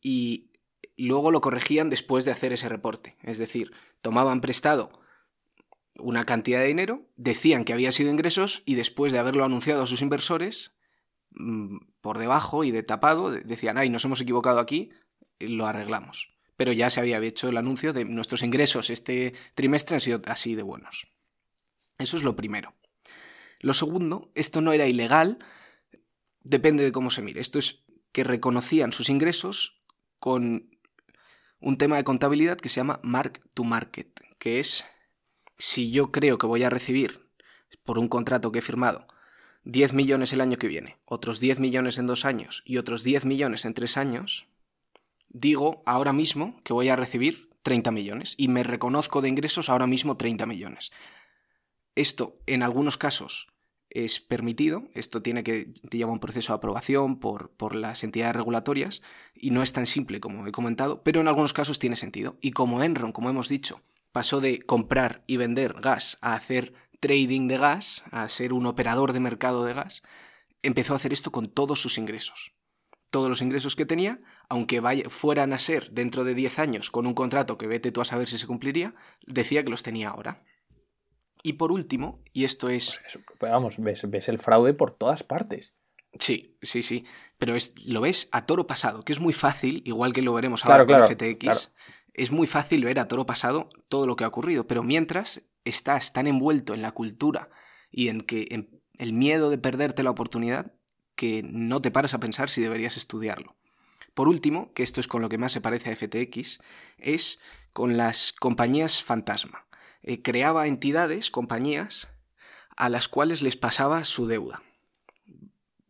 y 0.00 0.50
luego 0.96 1.30
lo 1.30 1.42
corregían 1.42 1.90
después 1.90 2.24
de 2.24 2.30
hacer 2.30 2.54
ese 2.54 2.70
reporte. 2.70 3.18
Es 3.22 3.36
decir, 3.36 3.72
tomaban 4.00 4.40
prestado 4.40 4.98
una 5.98 6.24
cantidad 6.24 6.60
de 6.60 6.68
dinero, 6.68 7.06
decían 7.16 7.66
que 7.66 7.74
había 7.74 7.92
sido 7.92 8.10
ingresos 8.10 8.62
y 8.64 8.74
después 8.74 9.12
de 9.12 9.18
haberlo 9.18 9.44
anunciado 9.44 9.82
a 9.82 9.86
sus 9.86 10.00
inversores, 10.00 10.74
mm, 11.32 11.76
por 12.00 12.16
debajo 12.16 12.64
y 12.64 12.70
de 12.70 12.82
tapado, 12.82 13.30
decían, 13.30 13.76
ay, 13.76 13.90
nos 13.90 14.06
hemos 14.06 14.22
equivocado 14.22 14.58
aquí, 14.58 14.88
lo 15.38 15.66
arreglamos. 15.66 16.34
Pero 16.56 16.72
ya 16.72 16.88
se 16.88 17.00
había 17.00 17.18
hecho 17.18 17.50
el 17.50 17.58
anuncio 17.58 17.92
de 17.92 18.06
nuestros 18.06 18.42
ingresos 18.42 18.88
este 18.88 19.34
trimestre 19.54 19.96
han 19.96 20.00
sido 20.00 20.22
así 20.24 20.54
de 20.54 20.62
buenos. 20.62 21.15
Eso 21.98 22.16
es 22.16 22.22
lo 22.22 22.36
primero. 22.36 22.74
Lo 23.60 23.74
segundo, 23.74 24.30
esto 24.34 24.60
no 24.60 24.72
era 24.72 24.86
ilegal, 24.86 25.38
depende 26.40 26.84
de 26.84 26.92
cómo 26.92 27.10
se 27.10 27.22
mire. 27.22 27.40
Esto 27.40 27.58
es 27.58 27.84
que 28.12 28.24
reconocían 28.24 28.92
sus 28.92 29.08
ingresos 29.08 29.82
con 30.18 30.70
un 31.60 31.78
tema 31.78 31.96
de 31.96 32.04
contabilidad 32.04 32.58
que 32.58 32.68
se 32.68 32.76
llama 32.76 33.00
mark 33.02 33.42
to 33.54 33.64
market, 33.64 34.20
que 34.38 34.60
es 34.60 34.84
si 35.58 35.90
yo 35.90 36.12
creo 36.12 36.38
que 36.38 36.46
voy 36.46 36.62
a 36.62 36.70
recibir 36.70 37.28
por 37.84 37.98
un 37.98 38.08
contrato 38.08 38.52
que 38.52 38.58
he 38.58 38.62
firmado 38.62 39.06
10 39.64 39.94
millones 39.94 40.32
el 40.32 40.40
año 40.40 40.58
que 40.58 40.68
viene, 40.68 40.98
otros 41.04 41.40
10 41.40 41.60
millones 41.60 41.98
en 41.98 42.06
dos 42.06 42.24
años 42.24 42.62
y 42.64 42.76
otros 42.76 43.02
10 43.02 43.24
millones 43.24 43.64
en 43.64 43.74
tres 43.74 43.96
años, 43.96 44.46
digo 45.28 45.82
ahora 45.86 46.12
mismo 46.12 46.60
que 46.62 46.72
voy 46.72 46.88
a 46.88 46.96
recibir 46.96 47.50
30 47.62 47.90
millones 47.90 48.34
y 48.38 48.48
me 48.48 48.62
reconozco 48.62 49.22
de 49.22 49.28
ingresos 49.28 49.68
ahora 49.68 49.88
mismo 49.88 50.16
30 50.16 50.46
millones. 50.46 50.92
Esto 51.96 52.38
en 52.46 52.62
algunos 52.62 52.98
casos 52.98 53.48
es 53.88 54.20
permitido, 54.20 54.84
esto 54.92 55.22
tiene 55.22 55.42
que 55.42 55.72
llevar 55.90 56.12
un 56.12 56.20
proceso 56.20 56.52
de 56.52 56.58
aprobación 56.58 57.18
por, 57.18 57.74
las 57.74 58.04
entidades 58.04 58.36
regulatorias 58.36 59.00
y 59.34 59.50
no 59.50 59.62
es 59.62 59.72
tan 59.72 59.86
simple 59.86 60.20
como 60.20 60.46
he 60.46 60.52
comentado, 60.52 61.02
pero 61.02 61.22
en 61.22 61.28
algunos 61.28 61.54
casos 61.54 61.78
tiene 61.78 61.96
sentido. 61.96 62.36
Y 62.42 62.50
como 62.50 62.82
Enron, 62.82 63.12
como 63.12 63.30
hemos 63.30 63.48
dicho, 63.48 63.82
pasó 64.12 64.42
de 64.42 64.60
comprar 64.60 65.24
y 65.26 65.38
vender 65.38 65.72
gas 65.80 66.18
a 66.20 66.34
hacer 66.34 66.74
trading 67.00 67.48
de 67.48 67.56
gas, 67.56 68.04
a 68.10 68.28
ser 68.28 68.52
un 68.52 68.66
operador 68.66 69.14
de 69.14 69.20
mercado 69.20 69.64
de 69.64 69.72
gas, 69.72 70.02
empezó 70.62 70.92
a 70.92 70.96
hacer 70.96 71.14
esto 71.14 71.32
con 71.32 71.46
todos 71.46 71.80
sus 71.80 71.96
ingresos. 71.96 72.52
Todos 73.08 73.30
los 73.30 73.40
ingresos 73.40 73.74
que 73.74 73.86
tenía, 73.86 74.20
aunque 74.50 74.82
fueran 75.08 75.54
a 75.54 75.58
ser 75.58 75.92
dentro 75.92 76.24
de 76.24 76.34
10 76.34 76.58
años 76.58 76.90
con 76.90 77.06
un 77.06 77.14
contrato 77.14 77.56
que 77.56 77.66
vete 77.66 77.90
tú 77.92 78.02
a 78.02 78.04
saber 78.04 78.28
si 78.28 78.36
se 78.36 78.46
cumpliría, 78.46 78.94
decía 79.26 79.64
que 79.64 79.70
los 79.70 79.82
tenía 79.82 80.10
ahora. 80.10 80.44
Y 81.46 81.52
por 81.52 81.70
último, 81.70 82.24
y 82.32 82.42
esto 82.42 82.70
es... 82.70 82.98
Pues 83.38 83.52
vamos, 83.52 83.78
ves, 83.78 84.28
el 84.28 84.40
fraude 84.40 84.74
por 84.74 84.90
todas 84.90 85.22
partes. 85.22 85.76
Sí, 86.18 86.58
sí, 86.60 86.82
sí. 86.82 87.04
Pero 87.38 87.54
es, 87.54 87.86
lo 87.86 88.00
ves 88.00 88.28
a 88.32 88.46
toro 88.46 88.66
pasado, 88.66 89.04
que 89.04 89.12
es 89.12 89.20
muy 89.20 89.32
fácil, 89.32 89.80
igual 89.86 90.12
que 90.12 90.22
lo 90.22 90.32
veremos 90.32 90.64
ahora 90.64 90.84
con 90.84 91.04
FTX. 91.04 91.70
Es 92.14 92.32
muy 92.32 92.48
fácil 92.48 92.84
ver 92.84 92.98
a 92.98 93.06
toro 93.06 93.26
pasado 93.26 93.68
todo 93.88 94.08
lo 94.08 94.16
que 94.16 94.24
ha 94.24 94.28
ocurrido, 94.28 94.66
pero 94.66 94.82
mientras 94.82 95.42
estás 95.64 96.12
tan 96.12 96.26
envuelto 96.26 96.74
en 96.74 96.82
la 96.82 96.90
cultura 96.90 97.48
y 97.92 98.08
en 98.08 98.22
que 98.22 98.48
en 98.50 98.82
el 98.98 99.12
miedo 99.12 99.48
de 99.48 99.58
perderte 99.58 100.02
la 100.02 100.10
oportunidad 100.10 100.72
que 101.14 101.44
no 101.44 101.80
te 101.80 101.92
paras 101.92 102.12
a 102.12 102.18
pensar 102.18 102.50
si 102.50 102.60
deberías 102.60 102.96
estudiarlo. 102.96 103.54
Por 104.14 104.26
último, 104.26 104.72
que 104.72 104.82
esto 104.82 104.98
es 104.98 105.06
con 105.06 105.22
lo 105.22 105.28
que 105.28 105.38
más 105.38 105.52
se 105.52 105.60
parece 105.60 105.92
a 105.92 105.94
FTX, 105.94 106.58
es 106.98 107.38
con 107.72 107.96
las 107.96 108.32
compañías 108.32 109.04
fantasma. 109.04 109.65
Eh, 110.02 110.22
creaba 110.22 110.66
entidades, 110.66 111.30
compañías, 111.30 112.08
a 112.76 112.88
las 112.88 113.08
cuales 113.08 113.42
les 113.42 113.56
pasaba 113.56 114.04
su 114.04 114.26
deuda. 114.26 114.62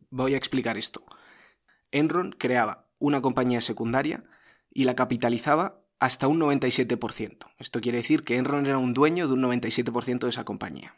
Voy 0.09 0.33
a 0.33 0.37
explicar 0.37 0.77
esto. 0.77 1.03
Enron 1.91 2.31
creaba 2.31 2.87
una 2.99 3.21
compañía 3.21 3.61
secundaria 3.61 4.23
y 4.71 4.85
la 4.85 4.95
capitalizaba 4.95 5.81
hasta 5.99 6.27
un 6.27 6.39
97%. 6.39 7.51
Esto 7.57 7.81
quiere 7.81 7.97
decir 7.99 8.23
que 8.23 8.37
Enron 8.37 8.65
era 8.65 8.77
un 8.77 8.93
dueño 8.93 9.27
de 9.27 9.33
un 9.33 9.41
97% 9.41 10.19
de 10.19 10.29
esa 10.29 10.45
compañía. 10.45 10.95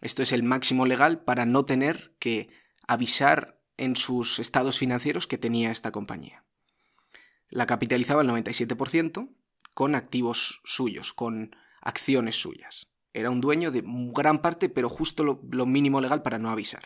Esto 0.00 0.22
es 0.22 0.32
el 0.32 0.42
máximo 0.42 0.86
legal 0.86 1.20
para 1.20 1.46
no 1.46 1.64
tener 1.64 2.14
que 2.18 2.50
avisar 2.86 3.60
en 3.76 3.96
sus 3.96 4.38
estados 4.38 4.78
financieros 4.78 5.26
que 5.26 5.38
tenía 5.38 5.70
esta 5.70 5.92
compañía. 5.92 6.44
La 7.48 7.66
capitalizaba 7.66 8.20
al 8.20 8.28
97% 8.28 9.30
con 9.74 9.94
activos 9.94 10.60
suyos, 10.64 11.12
con 11.12 11.56
acciones 11.84 12.40
suyas. 12.40 12.90
Era 13.12 13.30
un 13.30 13.40
dueño 13.40 13.70
de 13.70 13.84
gran 13.84 14.42
parte, 14.42 14.68
pero 14.68 14.88
justo 14.88 15.22
lo, 15.22 15.66
mínimo 15.66 16.00
legal 16.00 16.22
para 16.22 16.38
no 16.38 16.50
avisar. 16.50 16.82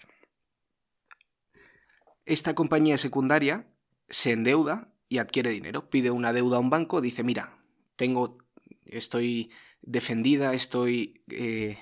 Esta 2.27 2.55
compañía 2.55 2.99
secundaria 2.99 3.67
se 4.11 4.33
endeuda 4.33 4.93
y 5.09 5.19
adquiere 5.19 5.51
dinero. 5.51 5.89
Pide 5.89 6.11
una 6.11 6.35
deuda 6.35 6.59
a 6.59 6.61
un 6.61 6.69
banco, 6.69 7.01
dice, 7.01 7.23
mira, 7.23 7.59
tengo, 7.97 8.37
estoy 8.85 9.51
defendida, 9.81 10.53
estoy 10.53 11.25
eh, 11.29 11.79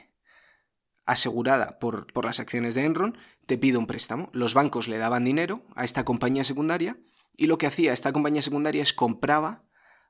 asegurada 1.07 1.81
por, 1.81 2.13
por, 2.13 2.25
las 2.25 2.39
acciones 2.39 2.77
de 2.77 2.85
Enron, 2.85 3.19
te 3.47 3.59
pido 3.59 3.81
un 3.81 3.89
préstamo. 3.89 4.31
Los 4.33 4.55
bancos 4.55 4.87
le 4.87 4.99
daban 4.99 5.25
dinero 5.25 5.65
a 5.75 5.85
esta 5.85 6.05
compañía 6.05 6.45
secundaria 6.45 7.01
y 7.37 7.47
lo 7.47 7.59
que 7.59 7.67
hacía 7.67 7.93
esta 7.93 8.13
compañía 8.13 8.43
secundaria 8.43 8.83
es 8.83 8.93
compraba 8.93 9.65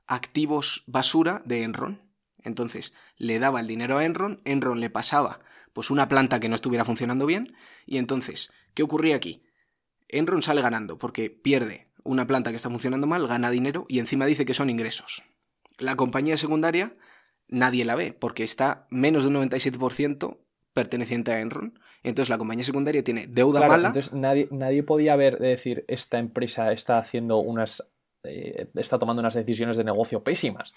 activos 0.07 0.85
basura 0.87 1.41
de 1.47 1.63
Enron. 1.63 2.06
Entonces 2.47 2.95
le 3.17 3.39
daba 3.41 3.61
el 3.61 3.67
dinero 3.67 3.99
a 3.99 4.05
Enron, 4.05 4.41
Enron 4.45 4.81
le 4.81 4.89
pasaba 4.89 5.41
pues 5.73 5.91
una 5.91 6.09
planta 6.09 6.41
que 6.41 6.49
no 6.49 6.55
estuviera 6.55 6.85
funcionando 6.85 7.27
bien 7.27 7.55
y 7.85 7.99
entonces, 7.99 8.51
¿qué 8.73 8.85
ocurría 8.85 9.17
aquí? 9.17 9.43
Enron 10.09 10.43
sale 10.43 10.63
ganando 10.63 10.97
porque 10.97 11.29
pierde 11.29 11.89
una 12.05 12.29
planta 12.29 12.51
que 12.51 12.57
está 12.57 12.71
funcionando 12.71 13.09
mal, 13.09 13.27
gana 13.27 13.51
dinero 13.51 13.85
y 13.89 13.99
encima 13.99 14.27
dice 14.27 14.47
que 14.47 14.55
son 14.55 14.71
ingresos. 14.71 15.25
La 15.79 15.97
compañía 15.97 16.37
secundaria 16.37 16.97
nadie 17.49 17.85
la 17.85 17.97
ve 17.97 18.13
porque 18.13 18.45
está 18.45 18.87
menos 18.91 19.25
de 19.25 19.31
un 19.31 19.51
97% 19.51 20.39
perteneciente 20.73 21.33
a 21.33 21.41
Enron. 21.41 21.81
Entonces 22.05 22.31
la 22.31 22.39
compañía 22.39 22.65
secundaria 22.65 23.03
tiene 23.03 23.27
deuda 23.27 23.67
mala. 23.67 23.89
Entonces 23.89 24.13
nadie, 24.13 24.47
nadie 24.53 24.85
podía 24.85 25.17
ver, 25.17 25.39
decir, 25.39 25.85
esta 25.89 26.19
empresa 26.19 26.71
está 26.71 26.99
haciendo 26.99 27.39
unas 27.39 27.83
eh, 28.27 28.71
está 28.75 28.99
tomando 28.99 29.21
unas 29.21 29.35
decisiones 29.35 29.77
de 29.77 29.85
negocio 29.85 30.23
pésimas. 30.23 30.73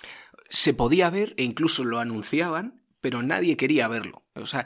Se 0.50 0.74
podía 0.74 1.10
ver 1.10 1.34
e 1.38 1.44
incluso 1.44 1.84
lo 1.84 2.00
anunciaban, 2.00 2.82
pero 3.02 3.24
nadie 3.24 3.58
quería 3.58 3.88
verlo. 3.88 4.24
O 4.36 4.46
sea, 4.46 4.66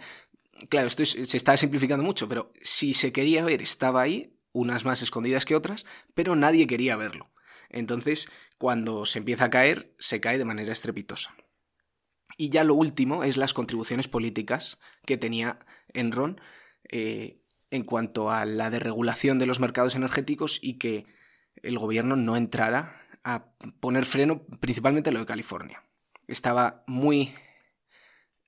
claro, 0.69 0.87
esto 0.87 1.05
se 1.05 1.37
está 1.37 1.55
simplificando 1.57 2.03
mucho, 2.03 2.27
pero 2.27 2.51
si 2.61 2.93
se 2.93 3.11
quería 3.11 3.43
ver, 3.43 3.61
estaba 3.61 4.01
ahí, 4.01 4.37
unas 4.51 4.85
más 4.85 5.01
escondidas 5.01 5.45
que 5.45 5.55
otras, 5.55 5.85
pero 6.13 6.35
nadie 6.35 6.67
quería 6.67 6.95
verlo. 6.95 7.31
Entonces, 7.69 8.29
cuando 8.57 9.05
se 9.05 9.19
empieza 9.19 9.45
a 9.45 9.49
caer, 9.49 9.95
se 9.97 10.21
cae 10.21 10.37
de 10.37 10.45
manera 10.45 10.71
estrepitosa. 10.71 11.35
Y 12.37 12.49
ya 12.49 12.63
lo 12.63 12.75
último 12.75 13.23
es 13.23 13.37
las 13.37 13.53
contribuciones 13.53 14.07
políticas 14.07 14.79
que 15.05 15.17
tenía 15.17 15.59
Enron 15.93 16.39
eh, 16.89 17.41
en 17.71 17.83
cuanto 17.83 18.29
a 18.29 18.45
la 18.45 18.69
deregulación 18.69 19.39
de 19.39 19.47
los 19.47 19.59
mercados 19.59 19.95
energéticos 19.95 20.59
y 20.61 20.77
que 20.77 21.05
el 21.63 21.79
gobierno 21.79 22.15
no 22.15 22.35
entrara 22.37 22.95
a 23.23 23.45
poner 23.79 24.05
freno 24.05 24.45
principalmente 24.59 25.09
a 25.09 25.13
lo 25.13 25.19
de 25.19 25.25
California. 25.25 25.83
Estaba 26.27 26.83
muy 26.87 27.33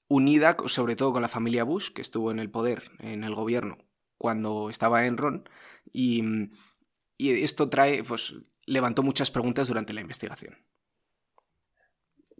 unida, 0.08 0.56
sobre 0.68 0.96
todo 0.96 1.14
con 1.14 1.22
la 1.22 1.28
familia 1.28 1.64
Bush, 1.64 1.92
que 1.92 2.02
estuvo 2.02 2.32
en 2.32 2.40
el 2.40 2.52
poder, 2.52 2.84
en 3.00 3.24
el 3.24 3.34
gobierno, 3.34 3.78
cuando 4.18 4.70
estaba 4.70 5.06
Enron, 5.06 5.50
y, 5.92 6.24
y 7.18 7.44
esto 7.44 7.70
trae, 7.70 8.04
pues, 8.04 8.36
levantó 8.66 9.02
muchas 9.02 9.32
preguntas 9.32 9.68
durante 9.68 9.94
la 9.94 10.02
investigación. 10.02 10.58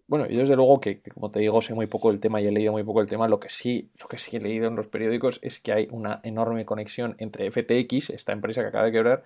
Bueno, 0.08 0.28
yo 0.28 0.40
desde 0.40 0.56
luego 0.56 0.80
que, 0.80 1.02
como 1.02 1.32
te 1.32 1.40
digo, 1.40 1.62
sé 1.64 1.74
muy 1.74 1.88
poco 1.88 2.12
del 2.12 2.20
tema 2.20 2.40
y 2.40 2.46
he 2.46 2.52
leído 2.52 2.72
muy 2.72 2.84
poco 2.84 3.00
del 3.00 3.10
tema. 3.10 3.28
Lo 3.28 3.40
que 3.40 3.50
sí, 3.50 3.92
lo 4.00 4.08
que 4.08 4.20
sí 4.20 4.38
he 4.38 4.40
leído 4.40 4.68
en 4.68 4.76
los 4.76 4.88
periódicos 4.88 5.40
es 5.42 5.60
que 5.60 5.74
hay 5.74 5.88
una 5.90 6.22
enorme 6.24 6.64
conexión 6.64 7.16
entre 7.18 7.50
FTX, 7.50 8.12
esta 8.12 8.32
empresa 8.32 8.62
que 8.62 8.68
acaba 8.68 8.86
de 8.86 8.92
quebrar, 8.92 9.24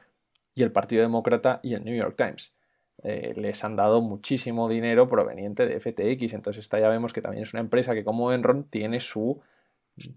y 0.56 0.64
el 0.64 0.72
Partido 0.72 1.02
Demócrata 1.02 1.60
y 1.64 1.74
el 1.74 1.84
New 1.84 1.96
York 1.96 2.16
Times. 2.18 2.54
Eh, 3.04 3.34
les 3.38 3.64
han 3.64 3.76
dado 3.76 4.02
muchísimo 4.02 4.68
dinero 4.68 5.08
proveniente 5.08 5.66
de 5.66 5.80
FTX, 5.80 6.34
entonces 6.34 6.66
esta 6.66 6.80
ya 6.80 6.90
vemos 6.90 7.14
que 7.14 7.22
también 7.22 7.44
es 7.44 7.54
una 7.54 7.62
empresa 7.62 7.94
que 7.94 8.04
como 8.04 8.34
Enron 8.34 8.66
tiene 8.66 9.00
su 9.00 9.42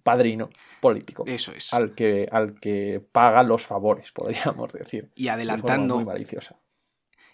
padrino 0.02 0.50
político. 0.80 1.24
Eso 1.26 1.52
es. 1.52 1.72
Al 1.72 1.94
que, 1.94 2.28
al 2.30 2.58
que 2.58 3.04
paga 3.12 3.42
los 3.42 3.64
favores, 3.64 4.12
podríamos 4.12 4.72
decir. 4.72 5.10
Y 5.14 5.28
adelantando... 5.28 5.96
Muy 5.96 6.04
maliciosa. 6.04 6.56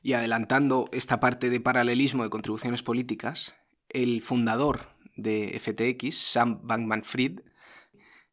Y 0.03 0.13
adelantando 0.13 0.89
esta 0.93 1.19
parte 1.19 1.51
de 1.51 1.61
paralelismo 1.61 2.23
de 2.23 2.31
contribuciones 2.31 2.83
políticas, 2.83 3.55
el 3.89 4.23
fundador 4.23 4.91
de 5.17 5.59
FTX, 5.59 6.17
Sam 6.17 6.61
Bankman 6.63 7.03
Fried, 7.03 7.41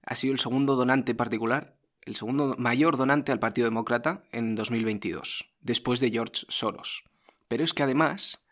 ha 0.04 0.16
sido 0.16 0.34
el 0.34 0.40
segundo 0.40 0.76
donante 0.76 1.16
particular 1.16 1.75
el 2.06 2.16
segundo 2.16 2.56
mayor 2.58 2.98
donante 2.98 3.32
al 3.32 3.40
Partido 3.40 3.66
Demócrata 3.66 4.24
en 4.32 4.56
2022, 4.56 5.50
después 5.62 6.00
de 6.00 6.12
George 6.12 6.46
Soros. 6.50 7.04
Pero 7.48 7.64
es 7.64 7.74
que 7.74 7.84
además 7.84 8.44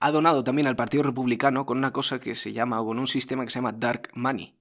ha 0.00 0.10
donado 0.10 0.42
también 0.42 0.66
al 0.66 0.76
Partido 0.76 1.02
Republicano 1.02 1.66
con 1.66 1.78
una 1.78 1.92
cosa 1.92 2.18
que 2.18 2.34
se 2.34 2.52
llama, 2.52 2.80
o 2.80 2.86
con 2.86 2.98
un 2.98 3.06
sistema 3.06 3.44
que 3.44 3.50
se 3.50 3.58
llama 3.58 3.72
Dark 3.72 4.10
Money, 4.14 4.58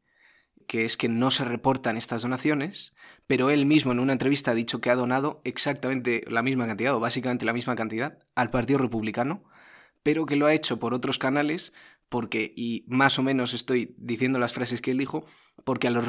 que 0.68 0.86
es 0.86 0.98
que 0.98 1.10
no 1.10 1.32
se 1.32 1.46
reportan 1.46 1.98
estas 1.98 2.22
donaciones, 2.22 2.94
pero 3.28 3.50
él 3.50 3.66
mismo 3.66 3.92
en 3.92 4.00
una 4.00 4.14
entrevista 4.14 4.52
ha 4.52 4.56
dicho 4.56 4.82
que 4.82 4.90
ha 4.90 4.96
donado 4.96 5.42
exactamente 5.44 6.24
la 6.28 6.44
misma 6.44 6.68
cantidad, 6.68 6.96
o 6.96 7.00
básicamente 7.00 7.46
la 7.46 7.54
misma 7.54 7.76
cantidad, 7.76 8.20
al 8.36 8.50
Partido 8.50 8.80
Republicano, 8.80 9.44
pero 10.04 10.26
que 10.26 10.36
lo 10.36 10.46
ha 10.46 10.54
hecho 10.54 10.80
por 10.80 10.94
otros 10.94 11.18
canales 11.18 11.74
porque, 12.10 12.54
y 12.56 12.84
más 12.88 13.18
o 13.18 13.24
menos 13.24 13.54
estoy 13.54 13.96
diciendo 13.98 14.38
las 14.38 14.54
frases 14.54 14.82
que 14.82 14.92
él 14.92 14.98
dijo, 14.98 15.26
porque 15.64 15.88
a 15.88 15.92
los, 15.92 16.06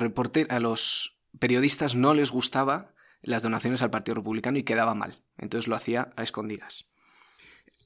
a 0.49 0.61
los 0.61 1.13
periodistas 1.38 1.95
no 1.95 2.14
les 2.14 2.31
gustaba 2.31 2.95
las 3.23 3.43
donaciones 3.43 3.83
al 3.83 3.91
Partido 3.91 4.17
Republicano 4.17 4.59
y 4.59 4.64
quedaba 4.64 4.95
mal. 4.95 5.23
Entonces 5.38 5.69
lo 5.69 5.76
hacía 5.76 6.12
a 6.17 6.23
escondidas. 6.23 6.87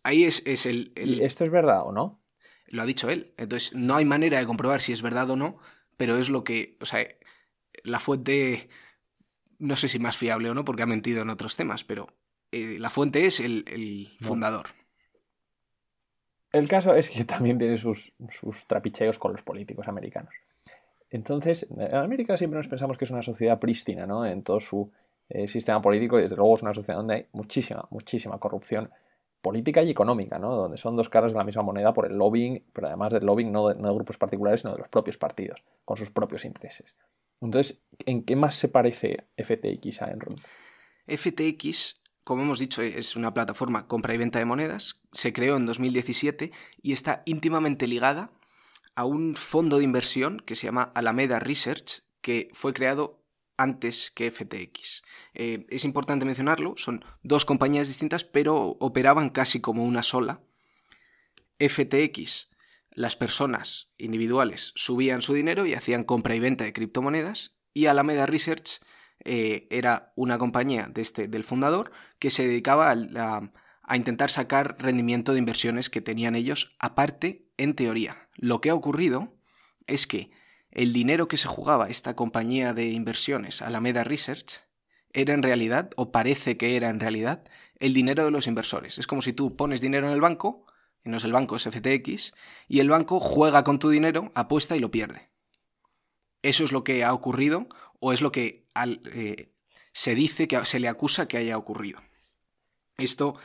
Ahí 0.02 0.24
es, 0.24 0.42
es 0.46 0.66
el, 0.66 0.92
¿Y 0.96 1.22
esto 1.22 1.44
es 1.44 1.50
verdad 1.50 1.82
o 1.84 1.92
no? 1.92 2.22
Lo 2.66 2.82
ha 2.82 2.86
dicho 2.86 3.08
él. 3.10 3.34
Entonces 3.36 3.74
no 3.74 3.96
hay 3.96 4.04
manera 4.04 4.38
de 4.38 4.46
comprobar 4.46 4.80
si 4.80 4.92
es 4.92 5.02
verdad 5.02 5.30
o 5.30 5.36
no, 5.36 5.58
pero 5.96 6.18
es 6.18 6.28
lo 6.28 6.44
que, 6.44 6.76
o 6.80 6.86
sea, 6.86 7.06
la 7.82 8.00
fuente, 8.00 8.68
no 9.58 9.76
sé 9.76 9.88
si 9.88 9.98
más 9.98 10.16
fiable 10.16 10.50
o 10.50 10.54
no, 10.54 10.64
porque 10.64 10.82
ha 10.82 10.86
mentido 10.86 11.22
en 11.22 11.30
otros 11.30 11.56
temas, 11.56 11.84
pero 11.84 12.08
eh, 12.52 12.78
la 12.78 12.90
fuente 12.90 13.26
es 13.26 13.40
el, 13.40 14.16
fundador. 14.20 14.68
El 16.52 16.68
caso 16.68 16.94
es 16.94 17.10
que 17.10 17.24
también 17.24 17.58
tiene 17.58 17.78
sus, 17.78 18.12
sus 18.30 18.66
trapicheos 18.66 19.18
con 19.18 19.32
los 19.32 19.42
políticos 19.42 19.88
americanos. 19.88 20.34
Entonces, 21.10 21.66
en 21.70 21.94
América 21.94 22.36
siempre 22.36 22.58
nos 22.58 22.68
pensamos 22.68 22.98
que 22.98 23.04
es 23.04 23.10
una 23.10 23.22
sociedad 23.22 23.58
prístina, 23.58 24.06
¿no? 24.06 24.26
En 24.26 24.42
todo 24.42 24.60
su 24.60 24.90
eh, 25.28 25.48
sistema 25.48 25.80
político 25.80 26.18
y 26.18 26.22
desde 26.22 26.36
luego 26.36 26.54
es 26.54 26.62
una 26.62 26.74
sociedad 26.74 26.98
donde 26.98 27.14
hay 27.14 27.26
muchísima, 27.32 27.86
muchísima 27.90 28.38
corrupción 28.38 28.90
política 29.40 29.82
y 29.82 29.90
económica, 29.90 30.38
¿no? 30.38 30.54
Donde 30.54 30.76
son 30.76 30.96
dos 30.96 31.08
caras 31.08 31.32
de 31.32 31.38
la 31.38 31.44
misma 31.44 31.62
moneda 31.62 31.94
por 31.94 32.06
el 32.06 32.16
lobbying, 32.16 32.64
pero 32.72 32.88
además 32.88 33.12
del 33.12 33.24
lobbying 33.24 33.52
no 33.52 33.68
de, 33.68 33.74
no 33.76 33.88
de 33.88 33.94
grupos 33.94 34.18
particulares, 34.18 34.60
sino 34.62 34.72
de 34.72 34.80
los 34.80 34.88
propios 34.88 35.16
partidos, 35.16 35.64
con 35.84 35.96
sus 35.96 36.10
propios 36.10 36.44
intereses. 36.44 36.96
Entonces, 37.40 37.80
¿en 38.04 38.24
qué 38.24 38.36
más 38.36 38.56
se 38.56 38.68
parece 38.68 39.28
FTX 39.36 40.02
a 40.02 40.10
Enron? 40.10 40.36
FTX 41.06 42.02
como 42.28 42.42
hemos 42.42 42.58
dicho, 42.58 42.82
es 42.82 43.16
una 43.16 43.32
plataforma 43.32 43.86
compra 43.86 44.12
y 44.12 44.18
venta 44.18 44.38
de 44.38 44.44
monedas, 44.44 45.00
se 45.12 45.32
creó 45.32 45.56
en 45.56 45.64
2017 45.64 46.52
y 46.82 46.92
está 46.92 47.22
íntimamente 47.24 47.86
ligada 47.86 48.32
a 48.98 49.04
un 49.04 49.36
fondo 49.36 49.78
de 49.78 49.84
inversión 49.84 50.40
que 50.44 50.56
se 50.56 50.66
llama 50.66 50.90
Alameda 50.96 51.38
Research, 51.38 52.02
que 52.20 52.50
fue 52.52 52.72
creado 52.72 53.22
antes 53.56 54.10
que 54.10 54.28
FTX. 54.28 55.04
Eh, 55.34 55.66
es 55.70 55.84
importante 55.84 56.24
mencionarlo, 56.24 56.74
son 56.76 57.04
dos 57.22 57.44
compañías 57.44 57.86
distintas, 57.86 58.24
pero 58.24 58.76
operaban 58.80 59.30
casi 59.30 59.60
como 59.60 59.84
una 59.84 60.02
sola. 60.02 60.40
FTX, 61.60 62.50
las 62.90 63.14
personas 63.14 63.92
individuales 63.98 64.72
subían 64.74 65.22
su 65.22 65.32
dinero 65.32 65.64
y 65.64 65.74
hacían 65.74 66.02
compra 66.02 66.34
y 66.34 66.40
venta 66.40 66.64
de 66.64 66.72
criptomonedas, 66.72 67.56
y 67.72 67.86
Alameda 67.86 68.26
Research 68.26 68.80
eh, 69.22 69.68
era 69.70 70.12
una 70.16 70.38
compañía 70.38 70.88
de 70.92 71.02
este, 71.02 71.28
del 71.28 71.44
fundador 71.44 71.92
que 72.18 72.30
se 72.30 72.48
dedicaba 72.48 72.90
a, 72.90 73.50
a 73.80 73.96
intentar 73.96 74.28
sacar 74.28 74.74
rendimiento 74.80 75.34
de 75.34 75.38
inversiones 75.38 75.88
que 75.88 76.00
tenían 76.00 76.34
ellos 76.34 76.74
aparte 76.80 77.47
en 77.58 77.74
teoría. 77.74 78.28
Lo 78.36 78.60
que 78.60 78.70
ha 78.70 78.74
ocurrido 78.74 79.36
es 79.86 80.06
que 80.06 80.30
el 80.70 80.92
dinero 80.92 81.28
que 81.28 81.36
se 81.36 81.48
jugaba 81.48 81.88
esta 81.88 82.14
compañía 82.14 82.72
de 82.72 82.86
inversiones, 82.86 83.62
Alameda 83.62 84.04
Research, 84.04 84.62
era 85.12 85.34
en 85.34 85.42
realidad, 85.42 85.90
o 85.96 86.12
parece 86.12 86.56
que 86.56 86.76
era 86.76 86.90
en 86.90 87.00
realidad, 87.00 87.44
el 87.78 87.94
dinero 87.94 88.24
de 88.24 88.30
los 88.30 88.46
inversores. 88.46 88.98
Es 88.98 89.06
como 89.06 89.22
si 89.22 89.32
tú 89.32 89.56
pones 89.56 89.80
dinero 89.80 90.06
en 90.06 90.12
el 90.12 90.20
banco, 90.20 90.66
y 91.04 91.10
no 91.10 91.16
es 91.16 91.24
el 91.24 91.32
banco, 91.32 91.56
es 91.56 91.64
FTX, 91.64 92.34
y 92.68 92.80
el 92.80 92.90
banco 92.90 93.20
juega 93.20 93.64
con 93.64 93.78
tu 93.78 93.88
dinero, 93.88 94.30
apuesta 94.34 94.76
y 94.76 94.80
lo 94.80 94.90
pierde. 94.90 95.30
Eso 96.42 96.64
es 96.64 96.72
lo 96.72 96.84
que 96.84 97.04
ha 97.04 97.12
ocurrido, 97.12 97.66
o 98.00 98.12
es 98.12 98.20
lo 98.20 98.30
que 98.30 98.68
eh, 99.12 99.52
se 99.92 100.14
dice 100.14 100.46
que 100.46 100.64
se 100.64 100.80
le 100.80 100.88
acusa 100.88 101.26
que 101.26 101.38
haya 101.38 101.56
ocurrido. 101.56 102.00
Esto, 102.98 103.36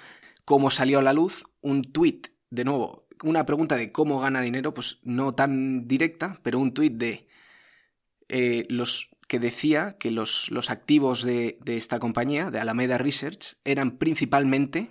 ¿cómo 0.45 0.69
salió 0.69 0.99
a 0.99 1.03
la 1.03 1.13
luz? 1.13 1.45
Un 1.61 1.91
tuit, 1.91 2.27
de 2.49 2.65
nuevo, 2.65 3.07
una 3.23 3.45
pregunta 3.45 3.75
de 3.77 3.91
cómo 3.91 4.19
gana 4.19 4.41
dinero, 4.41 4.73
pues 4.73 4.99
no 5.03 5.33
tan 5.33 5.87
directa, 5.87 6.37
pero 6.43 6.59
un 6.59 6.73
tuit 6.73 6.93
de 6.93 7.27
eh, 8.29 8.65
los 8.69 9.09
que 9.27 9.39
decía 9.39 9.97
que 9.97 10.11
los, 10.11 10.51
los 10.51 10.69
activos 10.69 11.23
de, 11.23 11.57
de, 11.61 11.77
esta 11.77 11.99
compañía, 11.99 12.51
de 12.51 12.59
Alameda 12.59 12.97
Research, 12.97 13.57
eran 13.63 13.97
principalmente 13.97 14.89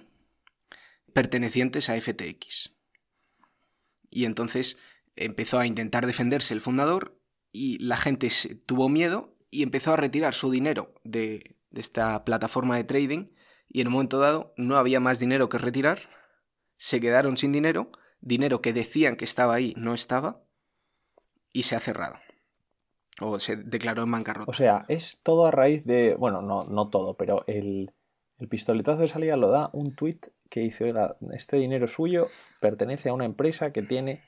pertenecientes 1.12 1.88
a 1.88 2.00
FTX. 2.00 2.74
Y 4.10 4.24
entonces 4.24 4.78
empezó 5.16 5.58
a 5.58 5.66
intentar 5.66 6.06
defenderse 6.06 6.54
el 6.54 6.60
fundador 6.60 7.20
y 7.52 7.78
la 7.78 7.96
gente 7.96 8.30
tuvo 8.66 8.88
miedo 8.88 9.36
y 9.50 9.62
empezó 9.62 9.92
a 9.92 9.96
retirar 9.96 10.34
su 10.34 10.50
dinero 10.50 10.94
de, 11.04 11.56
esta 11.72 12.24
plataforma 12.24 12.76
de 12.76 12.84
trading 12.84 13.28
y 13.68 13.80
en 13.80 13.88
un 13.88 13.94
momento 13.94 14.18
dado 14.18 14.54
no 14.56 14.76
había 14.76 15.00
más 15.00 15.18
dinero 15.18 15.48
que 15.48 15.58
retirar, 15.58 16.10
se 16.76 17.00
quedaron 17.00 17.36
sin 17.36 17.52
dinero, 17.52 17.92
dinero 18.22 18.62
que 18.62 18.72
decían 18.72 19.16
que 19.16 19.26
estaba 19.26 19.54
ahí 19.54 19.74
no 19.76 19.92
estaba 19.92 20.40
y 21.52 21.64
se 21.64 21.76
ha 21.76 21.80
cerrado. 21.80 22.16
O 23.20 23.38
se 23.38 23.56
declaró 23.56 24.04
en 24.04 24.10
bancarrota. 24.10 24.50
O 24.50 24.54
sea, 24.54 24.86
es 24.88 25.20
todo 25.22 25.46
a 25.46 25.50
raíz 25.50 25.84
de, 25.84 26.14
bueno, 26.14 26.40
no, 26.40 26.64
no 26.64 26.88
todo, 26.88 27.14
pero 27.18 27.44
el, 27.46 27.92
el 28.38 28.48
pistoletazo 28.48 29.02
de 29.02 29.08
salida 29.08 29.36
lo 29.36 29.50
da 29.50 29.68
un 29.74 29.94
tuit 29.94 30.28
que 30.48 30.60
dice, 30.60 30.84
oiga, 30.84 31.16
este 31.32 31.58
dinero 31.58 31.86
suyo 31.86 32.28
pertenece 32.60 33.10
a 33.10 33.14
una 33.14 33.26
empresa 33.26 33.72
que 33.72 33.82
tiene 33.82 34.22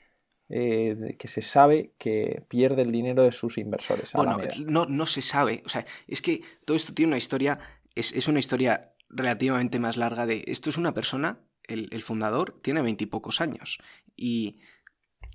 eh, 0.51 1.17
que 1.19 1.27
se 1.27 1.41
sabe 1.41 1.95
que 1.97 2.43
pierde 2.49 2.83
el 2.83 2.93
dinero 2.93 3.23
de 3.23 3.33
sus 3.33 3.57
inversores. 3.57 4.13
Bueno, 4.13 4.39
no, 4.67 4.85
no 4.87 5.07
se 5.07 5.23
sabe. 5.23 5.63
O 5.65 5.69
sea, 5.69 5.87
es 6.07 6.21
que 6.21 6.43
todo 6.67 6.77
esto 6.77 6.93
tiene 6.93 7.11
una 7.11 7.19
historia, 7.19 7.59
es, 7.95 8.29
una 8.29 8.39
historia 8.39 8.95
relativamente 9.09 9.79
más 9.79 9.97
larga 9.97 10.27
de... 10.27 10.45
Esto 10.47 10.69
es 10.69 10.77
una 10.77 10.93
persona, 10.93 11.41
el, 11.69 12.03
fundador, 12.03 12.59
tiene 12.63 12.83
veintipocos 12.83 13.41
años 13.41 13.79
y 14.17 14.59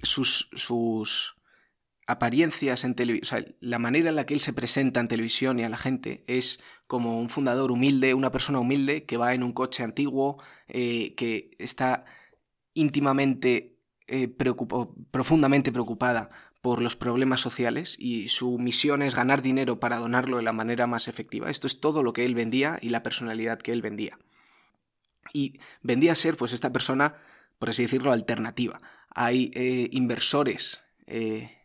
sus, 0.01 0.49
apariencias 2.07 2.85
en 2.85 2.95
televisión, 2.95 3.23
o 3.23 3.29
sea, 3.29 3.55
la 3.59 3.77
manera 3.77 4.09
en 4.09 4.15
la 4.15 4.25
que 4.25 4.33
él 4.33 4.39
se 4.39 4.53
presenta 4.53 4.99
en 4.99 5.07
televisión 5.07 5.59
y 5.59 5.63
a 5.63 5.69
la 5.69 5.77
gente 5.77 6.23
es 6.27 6.59
como 6.87 7.19
un 7.19 7.29
fundador 7.29 7.71
humilde, 7.71 8.15
una 8.15 8.31
persona 8.31 8.59
humilde 8.59 9.05
que 9.05 9.17
va 9.17 9.35
en 9.35 9.43
un 9.43 9.53
coche 9.53 9.83
antiguo, 9.83 10.41
eh, 10.67 11.13
que 11.15 11.51
está 11.59 12.05
íntimamente 12.73 13.77
eh, 14.07 14.27
profundamente 15.11 15.71
preocupada 15.71 16.31
por 16.61 16.81
los 16.81 16.95
problemas 16.95 17.41
sociales 17.41 17.95
y 17.99 18.29
su 18.29 18.57
misión 18.57 19.01
es 19.01 19.15
ganar 19.15 19.41
dinero 19.41 19.79
para 19.79 19.97
donarlo 19.97 20.37
de 20.37 20.43
la 20.43 20.53
manera 20.53 20.87
más 20.87 21.07
efectiva. 21.07 21.49
Esto 21.49 21.67
es 21.67 21.79
todo 21.79 22.03
lo 22.03 22.13
que 22.13 22.25
él 22.25 22.35
vendía 22.35 22.79
y 22.81 22.89
la 22.89 23.03
personalidad 23.03 23.59
que 23.59 23.71
él 23.71 23.81
vendía. 23.81 24.17
Y 25.33 25.59
vendía 25.81 26.15
ser 26.15 26.37
pues 26.37 26.53
esta 26.53 26.71
persona, 26.71 27.15
por 27.57 27.69
así 27.69 27.83
decirlo, 27.83 28.11
alternativa. 28.11 28.81
Hay 29.09 29.51
eh, 29.53 29.89
inversores, 29.91 30.81
eh, 31.07 31.57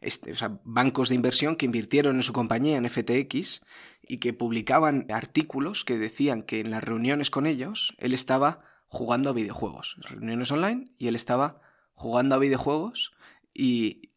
este, 0.00 0.32
o 0.32 0.34
sea, 0.34 0.60
bancos 0.64 1.08
de 1.08 1.14
inversión 1.14 1.56
que 1.56 1.66
invirtieron 1.66 2.16
en 2.16 2.22
su 2.22 2.32
compañía 2.32 2.76
en 2.76 2.88
FTX 2.88 3.62
y 4.02 4.18
que 4.18 4.32
publicaban 4.32 5.06
artículos 5.10 5.84
que 5.84 5.96
decían 5.96 6.42
que 6.42 6.60
en 6.60 6.70
las 6.70 6.82
reuniones 6.82 7.30
con 7.30 7.46
ellos 7.46 7.94
él 7.98 8.12
estaba 8.12 8.64
jugando 8.92 9.30
a 9.30 9.32
videojuegos, 9.32 9.96
reuniones 10.02 10.50
online, 10.50 10.92
y 10.98 11.08
él 11.08 11.16
estaba 11.16 11.62
jugando 11.94 12.34
a 12.34 12.38
videojuegos 12.38 13.12
y, 13.54 14.10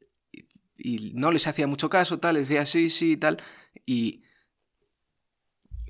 y, 0.77 1.13
no 1.13 1.31
les 1.31 1.47
hacía 1.47 1.65
mucho 1.65 1.89
caso, 1.89 2.19
tal, 2.19 2.36
les 2.36 2.49
decía 2.49 2.65
sí, 2.65 2.89
sí, 2.89 3.15
tal, 3.15 3.38
y 3.86 4.24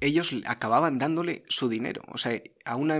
ellos 0.05 0.33
acababan 0.45 0.97
dándole 0.97 1.43
su 1.47 1.69
dinero, 1.69 2.01
o 2.11 2.17
sea, 2.17 2.41
a 2.65 2.75
una, 2.75 2.99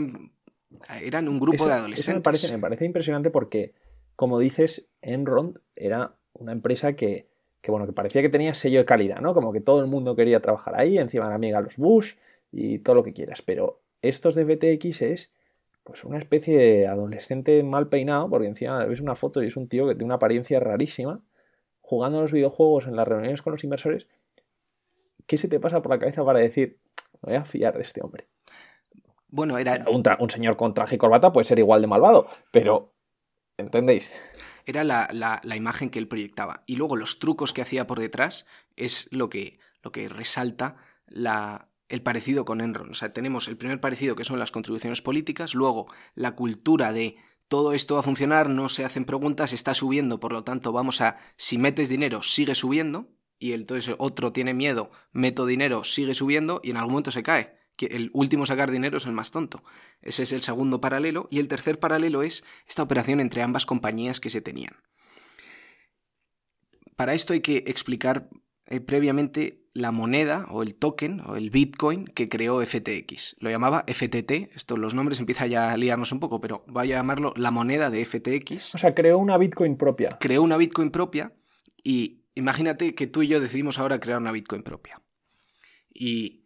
eran 1.02 1.28
un 1.28 1.40
grupo 1.40 1.66
de 1.66 1.74
adolescentes. 1.74 2.08
Eso 2.08 2.16
me 2.16 2.22
parece, 2.22 2.52
me 2.54 2.60
parece 2.60 2.86
impresionante 2.86 3.30
porque, 3.30 3.74
como 4.16 4.40
dices, 4.40 4.90
Enron 5.02 5.62
era 5.76 6.16
una 6.34 6.52
empresa 6.52 6.96
que, 6.96 7.30
que, 7.62 7.72
bueno, 7.72 7.86
que 7.86 7.94
parecía 7.94 8.22
que 8.22 8.30
tenía 8.30 8.54
sello 8.54 8.80
de 8.80 8.86
calidad, 8.86 9.22
¿no? 9.22 9.34
Como 9.34 9.52
que 9.54 9.62
todo 9.62 9.82
el 9.82 9.88
mundo 9.88 10.16
quería 10.16 10.42
trabajar 10.42 10.80
ahí, 10.80 10.98
encima 10.98 11.30
la 11.30 11.36
amiga 11.36 11.62
los 11.62 11.78
Bush 11.78 12.16
y 12.52 12.80
todo 12.80 12.96
lo 12.96 13.04
que 13.04 13.14
quieras, 13.14 13.42
pero 13.42 13.82
estos 14.02 14.36
de 14.36 14.44
BTX 14.44 15.02
es 15.02 15.36
pues 15.84 16.04
una 16.04 16.18
especie 16.18 16.58
de 16.58 16.88
adolescente 16.88 17.62
mal 17.62 17.90
peinado, 17.90 18.28
porque 18.28 18.48
encima 18.48 18.84
ves 18.86 19.02
una 19.02 19.14
foto 19.14 19.44
y 19.44 19.48
es 19.48 19.56
un 19.56 19.68
tío 19.68 19.88
que 19.88 19.94
tiene 19.94 20.06
una 20.06 20.16
apariencia 20.16 20.60
rarísima, 20.60 21.22
jugando 21.80 22.18
a 22.18 22.22
los 22.22 22.32
videojuegos 22.32 22.88
en 22.88 22.96
las 22.96 23.08
reuniones 23.08 23.44
con 23.44 23.52
los 23.52 23.64
inversores. 23.64 24.08
¿Qué 25.28 25.38
se 25.38 25.48
te 25.48 25.60
pasa 25.60 25.84
por 25.84 25.92
la 25.92 26.00
cabeza 26.00 26.26
para 26.26 26.40
decir, 26.40 26.80
me 27.26 27.34
voy 27.34 27.42
a 27.42 27.46
fiar 27.46 27.76
de 27.76 27.82
este 27.82 28.02
hombre? 28.02 28.28
Bueno, 29.28 29.58
era... 29.58 29.84
Un, 29.90 30.04
un 30.20 30.30
señor 30.30 30.56
con 30.56 30.74
traje 30.74 30.96
y 30.96 30.98
corbata 30.98 31.34
puede 31.34 31.46
ser 31.46 31.60
igual 31.60 31.82
de 31.82 31.88
malvado, 31.88 32.28
pero... 32.52 32.94
¿Entendéis? 33.58 34.12
Era 34.66 34.84
la, 34.84 35.08
la, 35.12 35.40
la, 35.44 35.56
imagen 35.56 35.90
que 35.90 36.00
él 36.00 36.08
proyectaba. 36.08 36.64
Y 36.66 36.76
luego 36.76 36.98
los 36.98 37.20
trucos 37.20 37.54
que 37.54 37.62
hacía 37.62 37.88
por 37.88 38.00
detrás 38.00 38.46
es 38.76 39.08
lo 39.12 39.30
que, 39.30 39.60
lo 39.82 39.92
que 39.92 40.10
resalta 40.10 40.76
la, 41.08 41.70
el 41.88 42.02
parecido 42.02 42.46
con 42.46 42.62
Enron. 42.62 42.90
O 42.90 42.94
sea, 42.94 43.14
tenemos 43.14 43.48
el 43.48 43.58
primer 43.58 43.80
parecido 43.80 44.16
que 44.16 44.24
son 44.24 44.40
las 44.40 44.52
contribuciones 44.52 45.02
políticas, 45.02 45.56
luego 45.56 45.88
la 46.16 46.36
cultura 46.36 46.92
de 46.92 47.16
todo 47.48 47.74
esto 47.74 47.94
va 47.94 48.00
a 48.00 48.04
funcionar, 48.04 48.50
no 48.50 48.70
se 48.70 48.86
hacen 48.86 49.06
preguntas, 49.06 49.54
está 49.54 49.74
subiendo, 49.74 50.20
por 50.20 50.34
lo 50.34 50.44
tanto 50.44 50.72
vamos 50.72 51.02
a, 51.02 51.18
si 51.38 51.58
metes 51.58 51.90
dinero, 51.90 52.24
sigue 52.24 52.56
subiendo, 52.56 53.15
y 53.40 53.54
entonces 53.54 53.96
otro 53.98 54.32
tiene 54.32 54.54
miedo, 54.54 54.92
meto 55.12 55.46
dinero, 55.46 55.84
sigue 55.84 56.14
subiendo, 56.14 56.62
y 56.64 56.72
en 56.72 56.78
algún 56.78 56.94
momento 56.94 57.12
se 57.12 57.24
cae. 57.24 57.58
Que 57.76 57.88
el 57.88 58.10
último 58.14 58.46
sacar 58.46 58.72
dinero 58.72 58.98
es 58.98 59.06
el 59.06 59.12
más 59.12 59.32
tonto. 59.32 59.64
Ese 60.02 60.24
es 60.24 60.32
el 60.32 60.42
segundo 60.42 60.80
paralelo. 60.80 61.28
Y 61.30 61.40
el 61.40 61.50
tercer 61.50 61.78
paralelo 61.78 62.24
es 62.24 62.46
esta 62.66 62.84
operación 62.84 63.20
entre 63.20 63.42
ambas 63.42 63.66
compañías 63.66 64.22
que 64.22 64.30
se 64.30 64.42
tenían. 64.42 64.78
para 66.96 67.14
esto 67.14 67.34
hay 67.34 67.42
que 67.42 67.66
explicar 67.68 68.30
eh, 68.68 68.80
previamente 68.80 69.66
la 69.74 69.92
moneda 69.92 70.48
o 70.50 70.64
el 70.64 70.74
token 70.74 71.20
o 71.20 71.36
el 71.36 71.50
Bitcoin 71.50 72.06
que 72.06 72.30
creó 72.30 72.66
FTX. 72.66 73.36
Lo 73.40 73.50
llamaba 73.50 73.84
FTT, 73.88 74.56
esto 74.56 74.78
los 74.78 74.94
nombres 74.94 75.20
empiezan 75.20 75.50
ya 75.50 75.72
a 75.72 75.78
liarnos 75.78 76.14
un 76.14 76.22
poco, 76.22 76.40
pero 76.40 76.64
voy 76.68 76.94
a 76.94 76.96
llamarlo 76.96 77.34
la 77.36 77.52
moneda 77.52 77.90
de 77.90 78.06
FTX. 78.06 78.74
O 78.74 78.78
sea, 78.78 78.96
creó 78.96 79.18
una 79.18 79.38
Bitcoin 79.38 79.76
propia. 79.76 80.10
Creó 80.20 80.42
una 80.42 80.56
Bitcoin 80.56 80.92
propia 80.92 81.34
y 81.84 82.25
imagínate 82.36 82.94
que 82.94 83.08
tú 83.08 83.24
y 83.24 83.28
yo 83.28 83.40
decidimos 83.40 83.80
ahora 83.80 84.00
crear 84.00 84.20
una 84.20 84.32
Bitcoin 84.32 84.64
propia. 84.64 85.02
Y 85.94 86.46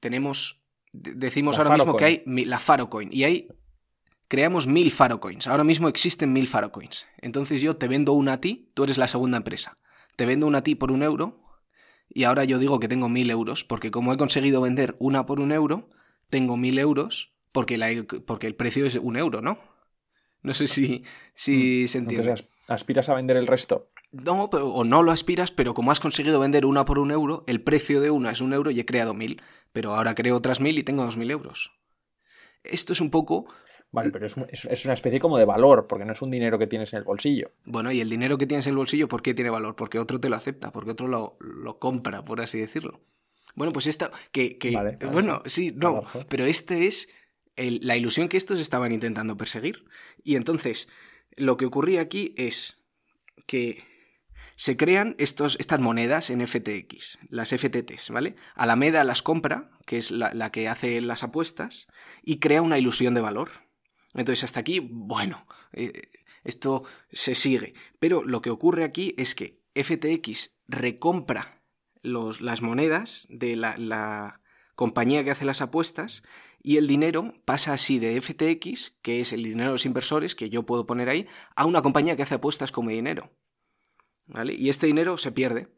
tenemos, 0.00 0.62
decimos 0.92 1.58
ahora 1.58 1.76
mismo 1.76 1.96
que 1.96 2.04
hay 2.04 2.22
la 2.26 2.58
Farocoin 2.58 3.08
y 3.12 3.24
hay 3.24 3.48
creamos 4.32 4.66
mil 4.66 4.90
Farocoins. 4.90 5.46
Ahora 5.46 5.62
mismo 5.62 5.88
existen 5.88 6.32
mil 6.32 6.48
Farocoins. 6.48 7.06
Entonces 7.18 7.62
yo 7.62 7.76
te 7.76 7.86
vendo 7.86 8.12
una 8.12 8.34
a 8.34 8.40
ti, 8.40 8.70
tú 8.74 8.84
eres 8.84 8.98
la 8.98 9.06
segunda 9.06 9.36
empresa. 9.36 9.78
Te 10.16 10.26
vendo 10.26 10.46
una 10.46 10.58
a 10.58 10.62
ti 10.62 10.74
por 10.74 10.90
un 10.90 11.02
euro 11.02 11.42
y 12.08 12.24
ahora 12.24 12.44
yo 12.44 12.58
digo 12.58 12.80
que 12.80 12.88
tengo 12.88 13.08
mil 13.08 13.30
euros 13.30 13.62
porque 13.62 13.90
como 13.90 14.12
he 14.12 14.16
conseguido 14.16 14.60
vender 14.60 14.96
una 14.98 15.26
por 15.26 15.38
un 15.38 15.52
euro, 15.52 15.88
tengo 16.30 16.56
mil 16.56 16.78
euros 16.78 17.34
porque, 17.52 17.76
la, 17.76 17.88
porque 18.26 18.46
el 18.46 18.54
precio 18.54 18.86
es 18.86 18.96
un 18.96 19.16
euro, 19.16 19.42
¿no? 19.42 19.58
No 20.42 20.54
sé 20.54 20.66
si, 20.66 21.04
si 21.34 21.84
mm. 21.84 21.88
se 21.88 21.98
entiende. 21.98 22.30
Entonces 22.30 22.48
aspiras 22.68 23.08
a 23.10 23.14
vender 23.14 23.36
el 23.36 23.46
resto. 23.46 23.91
No, 24.12 24.44
o 24.44 24.84
no 24.84 25.02
lo 25.02 25.10
aspiras, 25.10 25.50
pero 25.50 25.74
como 25.74 25.90
has 25.90 26.00
conseguido 26.00 26.38
vender 26.38 26.66
una 26.66 26.84
por 26.84 26.98
un 26.98 27.10
euro, 27.10 27.44
el 27.46 27.62
precio 27.62 28.00
de 28.00 28.10
una 28.10 28.30
es 28.30 28.40
un 28.40 28.52
euro 28.52 28.70
y 28.70 28.78
he 28.78 28.84
creado 28.84 29.14
mil. 29.14 29.40
Pero 29.72 29.94
ahora 29.94 30.14
creo 30.14 30.36
otras 30.36 30.60
mil 30.60 30.78
y 30.78 30.82
tengo 30.82 31.04
dos 31.04 31.16
mil 31.16 31.30
euros. 31.30 31.72
Esto 32.62 32.92
es 32.92 33.00
un 33.00 33.10
poco 33.10 33.46
Vale, 33.92 34.10
pero 34.10 34.24
es, 34.24 34.36
es, 34.70 34.84
una 34.86 34.94
especie 34.94 35.20
como 35.20 35.36
de 35.36 35.44
valor, 35.44 35.86
porque 35.86 36.06
no 36.06 36.14
es 36.14 36.22
un 36.22 36.30
dinero 36.30 36.58
que 36.58 36.66
tienes 36.66 36.94
en 36.94 36.98
el 37.00 37.04
bolsillo. 37.04 37.52
Bueno, 37.66 37.92
y 37.92 38.00
el 38.00 38.08
dinero 38.08 38.38
que 38.38 38.46
tienes 38.46 38.66
en 38.66 38.70
el 38.70 38.78
bolsillo, 38.78 39.06
¿por 39.06 39.20
qué 39.20 39.34
tiene 39.34 39.50
valor? 39.50 39.76
Porque 39.76 39.98
otro 39.98 40.18
te 40.18 40.30
lo 40.30 40.36
acepta, 40.36 40.72
porque 40.72 40.92
otro 40.92 41.08
lo, 41.08 41.36
lo 41.40 41.78
compra, 41.78 42.24
por 42.24 42.40
así 42.40 42.58
decirlo. 42.58 43.02
Bueno, 43.54 43.70
pues 43.70 43.86
esta, 43.86 44.10
que, 44.32 44.56
que 44.56 44.96
bueno, 45.12 45.42
sí, 45.44 45.74
no, 45.76 46.04
pero 46.30 46.46
este 46.46 46.86
es 46.86 47.10
la 47.56 47.94
ilusión 47.94 48.30
que 48.30 48.38
estos 48.38 48.60
estaban 48.60 48.92
intentando 48.92 49.36
perseguir. 49.36 49.84
Y 50.24 50.36
entonces, 50.36 50.88
lo 51.36 51.58
que 51.58 51.66
ocurría 51.66 52.00
aquí 52.00 52.34
es 52.38 52.78
que 53.46 53.84
se 54.62 54.76
crean 54.76 55.16
estos, 55.18 55.56
estas 55.58 55.80
monedas 55.80 56.30
en 56.30 56.46
FTX, 56.46 57.18
las 57.30 57.50
FTTs, 57.50 58.10
¿vale? 58.10 58.36
Alameda 58.54 59.02
las 59.02 59.20
compra, 59.20 59.72
que 59.86 59.98
es 59.98 60.12
la, 60.12 60.52
que 60.52 60.68
hace 60.68 61.00
las 61.00 61.24
apuestas, 61.24 61.88
y 62.22 62.38
crea 62.38 62.62
una 62.62 62.78
ilusión 62.78 63.12
de 63.12 63.22
valor. 63.22 63.50
Entonces, 64.14 64.44
hasta 64.44 64.60
aquí, 64.60 64.78
bueno, 64.78 65.48
eh, 65.72 66.02
esto 66.44 66.84
se 67.10 67.34
sigue. 67.34 67.74
Pero 67.98 68.22
lo 68.22 68.40
que 68.40 68.50
ocurre 68.50 68.84
aquí 68.84 69.16
es 69.18 69.34
que 69.34 69.60
FTX 69.74 70.54
recompra 70.68 71.60
los, 72.02 72.40
las 72.40 72.62
monedas 72.62 73.26
de 73.30 73.56
la, 73.56 73.76
la 73.78 74.42
compañía 74.76 75.24
que 75.24 75.32
hace 75.32 75.44
las 75.44 75.60
apuestas 75.60 76.22
y 76.62 76.76
el 76.76 76.86
dinero 76.86 77.34
pasa 77.44 77.72
así 77.72 77.98
de 77.98 78.20
FTX, 78.20 78.96
que 79.02 79.20
es 79.20 79.32
el 79.32 79.42
dinero 79.42 79.70
de 79.70 79.74
los 79.74 79.86
inversores 79.86 80.36
que 80.36 80.50
yo 80.50 80.64
puedo 80.66 80.86
poner 80.86 81.08
ahí, 81.08 81.26
a 81.56 81.66
una 81.66 81.82
compañía 81.82 82.14
que 82.14 82.22
hace 82.22 82.36
apuestas 82.36 82.70
como 82.70 82.90
dinero. 82.90 83.32
¿Vale? 84.26 84.54
Y 84.54 84.68
este 84.68 84.86
dinero 84.86 85.18
se 85.18 85.32
pierde. 85.32 85.68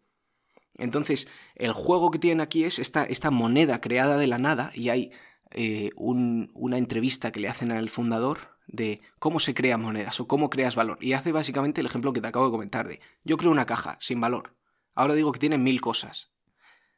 Entonces, 0.76 1.28
el 1.54 1.72
juego 1.72 2.10
que 2.10 2.18
tienen 2.18 2.40
aquí 2.40 2.64
es 2.64 2.78
esta, 2.78 3.04
esta 3.04 3.30
moneda 3.30 3.80
creada 3.80 4.16
de 4.16 4.26
la 4.26 4.38
nada 4.38 4.70
y 4.74 4.88
hay 4.88 5.12
eh, 5.52 5.90
una 5.96 6.78
entrevista 6.78 7.30
que 7.30 7.40
le 7.40 7.48
hacen 7.48 7.70
al 7.70 7.88
fundador 7.88 8.54
de 8.66 9.00
cómo 9.18 9.40
se 9.40 9.54
crean 9.54 9.82
monedas 9.82 10.18
o 10.20 10.26
cómo 10.26 10.50
creas 10.50 10.74
valor. 10.74 10.98
Y 11.00 11.12
hace 11.12 11.32
básicamente 11.32 11.80
el 11.80 11.86
ejemplo 11.86 12.12
que 12.12 12.20
te 12.20 12.28
acabo 12.28 12.46
de 12.46 12.52
comentar 12.52 12.88
de 12.88 13.00
yo 13.22 13.36
creo 13.36 13.52
una 13.52 13.66
caja 13.66 13.96
sin 14.00 14.20
valor. 14.20 14.56
Ahora 14.94 15.14
digo 15.14 15.32
que 15.32 15.38
tiene 15.38 15.58
mil 15.58 15.80
cosas. 15.80 16.32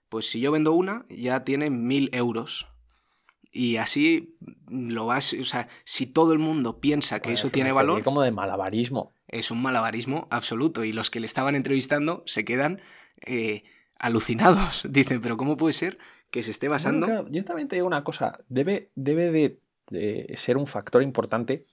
Pues 0.08 0.30
si 0.30 0.40
yo 0.40 0.52
vendo 0.52 0.72
una, 0.72 1.04
ya 1.08 1.44
tiene 1.44 1.70
mil 1.70 2.10
euros. 2.12 2.68
Y 3.50 3.76
así 3.76 4.36
lo 4.68 5.06
vas, 5.06 5.32
o 5.32 5.44
sea, 5.44 5.68
si 5.84 6.06
todo 6.06 6.32
el 6.32 6.38
mundo 6.38 6.78
piensa 6.80 7.20
que 7.20 7.32
eso 7.32 7.50
tiene 7.50 7.72
valor. 7.72 8.02
como 8.02 8.22
de 8.22 8.30
malabarismo. 8.30 9.14
Es 9.28 9.50
un 9.50 9.62
malabarismo 9.62 10.28
absoluto. 10.30 10.84
Y 10.84 10.92
los 10.92 11.10
que 11.10 11.20
le 11.20 11.26
estaban 11.26 11.54
entrevistando 11.54 12.22
se 12.26 12.44
quedan 12.44 12.80
eh, 13.24 13.62
alucinados. 13.98 14.86
Dicen, 14.90 15.20
pero 15.20 15.36
¿cómo 15.36 15.56
puede 15.56 15.72
ser 15.72 15.98
que 16.30 16.42
se 16.42 16.50
esté 16.50 16.68
basando. 16.68 17.28
yo 17.28 17.44
también 17.44 17.68
te 17.68 17.76
digo 17.76 17.86
una 17.86 18.04
cosa, 18.04 18.40
debe, 18.48 18.90
debe 18.94 19.30
de, 19.30 20.34
ser 20.36 20.56
un 20.56 20.66
factor 20.66 21.02
importante 21.02 21.64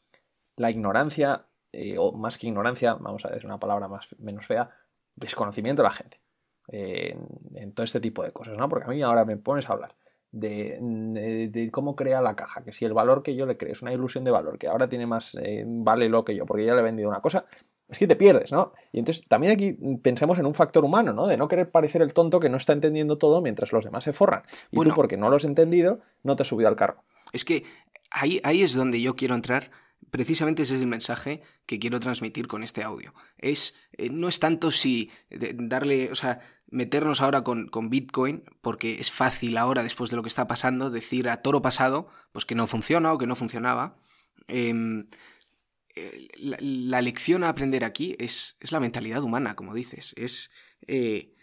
la 0.55 0.69
ignorancia, 0.69 1.47
eh, 1.71 1.95
o 1.97 2.11
más 2.11 2.37
que 2.37 2.47
ignorancia, 2.47 2.93
vamos 2.93 3.25
a 3.25 3.29
decir 3.29 3.47
una 3.47 3.59
palabra 3.59 3.87
más, 3.87 4.15
menos 4.19 4.45
fea, 4.45 4.69
desconocimiento 5.15 5.81
de 5.81 5.87
la 5.87 5.91
gente 5.91 6.21
en, 6.67 7.73
todo 7.73 7.83
este 7.83 7.99
tipo 7.99 8.23
de 8.23 8.31
cosas, 8.31 8.55
¿no? 8.57 8.69
Porque 8.69 8.85
a 8.85 8.89
mí 8.89 9.01
ahora 9.01 9.25
me 9.25 9.37
pones 9.37 9.69
a 9.69 9.73
hablar 9.73 9.95
de, 10.33 11.49
de, 11.51 11.71
cómo 11.71 11.95
crea 11.95 12.19
la 12.21 12.35
caja, 12.35 12.63
que 12.63 12.71
si 12.73 12.85
el 12.85 12.93
valor 12.93 13.21
que 13.21 13.35
yo 13.35 13.45
le 13.45 13.55
creo 13.55 13.71
es 13.71 13.81
una 13.83 13.93
ilusión 13.93 14.23
de 14.23 14.31
valor, 14.31 14.57
que 14.57 14.67
ahora 14.67 14.89
tiene 14.89 15.05
más 15.05 15.35
eh, 15.35 15.63
vale 15.65 16.09
lo 16.09 16.25
que 16.25 16.35
yo, 16.35 16.45
porque 16.45 16.65
ya 16.65 16.73
le 16.73 16.81
he 16.81 16.83
vendido 16.83 17.07
una 17.07 17.21
cosa, 17.21 17.45
es 17.87 17.99
que 17.99 18.07
te 18.07 18.15
pierdes, 18.15 18.51
¿no? 18.51 18.73
Y 18.91 18.99
entonces 18.99 19.25
también 19.27 19.53
aquí 19.53 19.73
pensemos 20.01 20.39
en 20.39 20.47
un 20.47 20.55
factor 20.55 20.83
humano, 20.83 21.13
¿no? 21.13 21.27
De 21.27 21.37
no 21.37 21.47
querer 21.47 21.69
parecer 21.69 22.01
el 22.01 22.13
tonto 22.13 22.39
que 22.39 22.49
no 22.49 22.57
está 22.57 22.73
entendiendo 22.73 23.19
todo 23.19 23.41
mientras 23.41 23.71
los 23.71 23.83
demás 23.83 24.03
se 24.03 24.13
forran. 24.13 24.41
Y 24.71 24.81
tú, 24.81 24.91
porque 24.95 25.17
no 25.17 25.29
lo 25.29 25.35
has 25.35 25.45
entendido, 25.45 25.99
no 26.23 26.35
te 26.35 26.41
has 26.41 26.47
subido 26.47 26.67
al 26.67 26.75
carro. 26.75 27.03
Es 27.31 27.45
que 27.45 27.63
ahí, 28.09 28.41
ahí 28.43 28.63
es 28.63 28.73
donde 28.73 28.99
yo 28.99 29.15
quiero 29.15 29.35
entrar. 29.35 29.69
Precisamente 30.13 30.61
ese 30.61 30.75
es 30.75 30.81
el 30.81 30.87
mensaje 30.87 31.41
que 31.65 31.79
quiero 31.79 31.99
transmitir 31.99 32.45
con 32.45 32.61
este 32.61 32.83
audio. 32.83 33.15
Es, 33.39 33.73
eh, 33.93 34.11
no 34.11 34.27
es 34.27 34.39
tanto 34.39 34.69
si 34.69 35.09
darle, 35.31 36.11
o 36.11 36.15
sea, 36.15 36.39
meternos 36.69 37.19
ahora 37.19 37.43
con, 37.43 37.89
Bitcoin, 37.89 38.43
porque 38.61 38.99
es 38.99 39.11
fácil 39.11 39.57
ahora, 39.57 39.81
después 39.81 40.11
de 40.11 40.17
lo 40.17 40.21
que 40.21 40.27
está 40.27 40.45
pasando, 40.45 40.91
decir 40.91 41.29
a 41.29 41.41
toro 41.41 41.63
pasado, 41.63 42.09
pues 42.31 42.45
que 42.45 42.53
no 42.53 42.67
funciona 42.67 43.11
o 43.11 43.17
que 43.17 43.25
no 43.25 43.35
funcionaba. 43.35 43.97
Em, 44.47 45.07
la, 46.37 47.01
lección 47.01 47.43
a 47.43 47.49
aprender 47.49 47.83
aquí 47.83 48.15
es, 48.19 48.55
es, 48.59 48.71
la 48.71 48.79
mentalidad 48.79 49.23
humana, 49.23 49.55
como 49.55 49.73
dices. 49.73 50.13
Es 50.15 50.51
eh, 50.85 51.33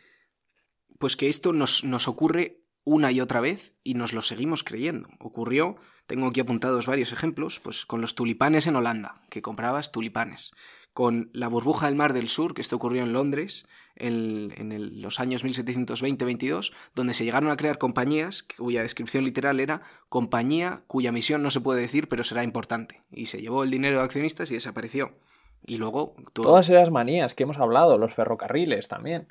pues 1.00 1.16
que 1.16 1.28
esto 1.28 1.52
nos, 1.52 1.82
nos, 1.82 2.06
ocurre 2.06 2.59
una 2.84 3.12
y 3.12 3.20
otra 3.20 3.40
vez 3.40 3.74
y 3.84 3.94
nos 3.94 4.12
lo 4.12 4.22
seguimos 4.22 4.64
creyendo. 4.64 5.08
Ocurrió, 5.18 5.76
tengo 6.06 6.26
aquí 6.26 6.40
apuntados 6.40 6.86
varios 6.86 7.12
ejemplos, 7.12 7.60
pues 7.60 7.86
con 7.86 8.00
los 8.00 8.14
tulipanes 8.14 8.66
en 8.66 8.76
Holanda, 8.76 9.22
que 9.30 9.42
comprabas 9.42 9.92
tulipanes 9.92 10.52
con 10.92 11.30
la 11.32 11.48
burbuja 11.48 11.86
del 11.86 11.94
Mar 11.94 12.12
del 12.12 12.28
Sur, 12.28 12.54
que 12.54 12.62
esto 12.62 12.76
ocurrió 12.76 13.02
en 13.02 13.12
Londres 13.12 13.66
en, 13.96 15.00
los 15.00 15.20
años 15.20 15.44
1720-22, 15.44 16.72
donde 16.94 17.14
se 17.14 17.24
llegaron 17.24 17.50
a 17.50 17.56
crear 17.56 17.78
compañías 17.78 18.42
cuya 18.42 18.82
descripción 18.82 19.24
literal 19.24 19.60
era 19.60 19.82
compañía 20.08 20.82
cuya 20.86 21.12
misión 21.12 21.42
no 21.42 21.50
se 21.50 21.60
puede 21.60 21.80
decir, 21.80 22.08
pero 22.08 22.24
será 22.24 22.42
importante. 22.42 23.02
Y 23.10 23.26
se 23.26 23.40
llevó 23.40 23.62
el 23.62 23.70
dinero 23.70 23.98
de 23.98 24.04
accionistas 24.04 24.50
y 24.50 24.54
desapareció. 24.54 25.12
Y 25.64 25.76
luego... 25.76 26.16
Todas 26.32 26.68
esas 26.70 26.90
manías 26.90 27.34
que 27.34 27.44
hemos 27.44 27.58
hablado, 27.58 27.98
los 27.98 28.14
ferrocarriles 28.14 28.88
también. 28.88 29.28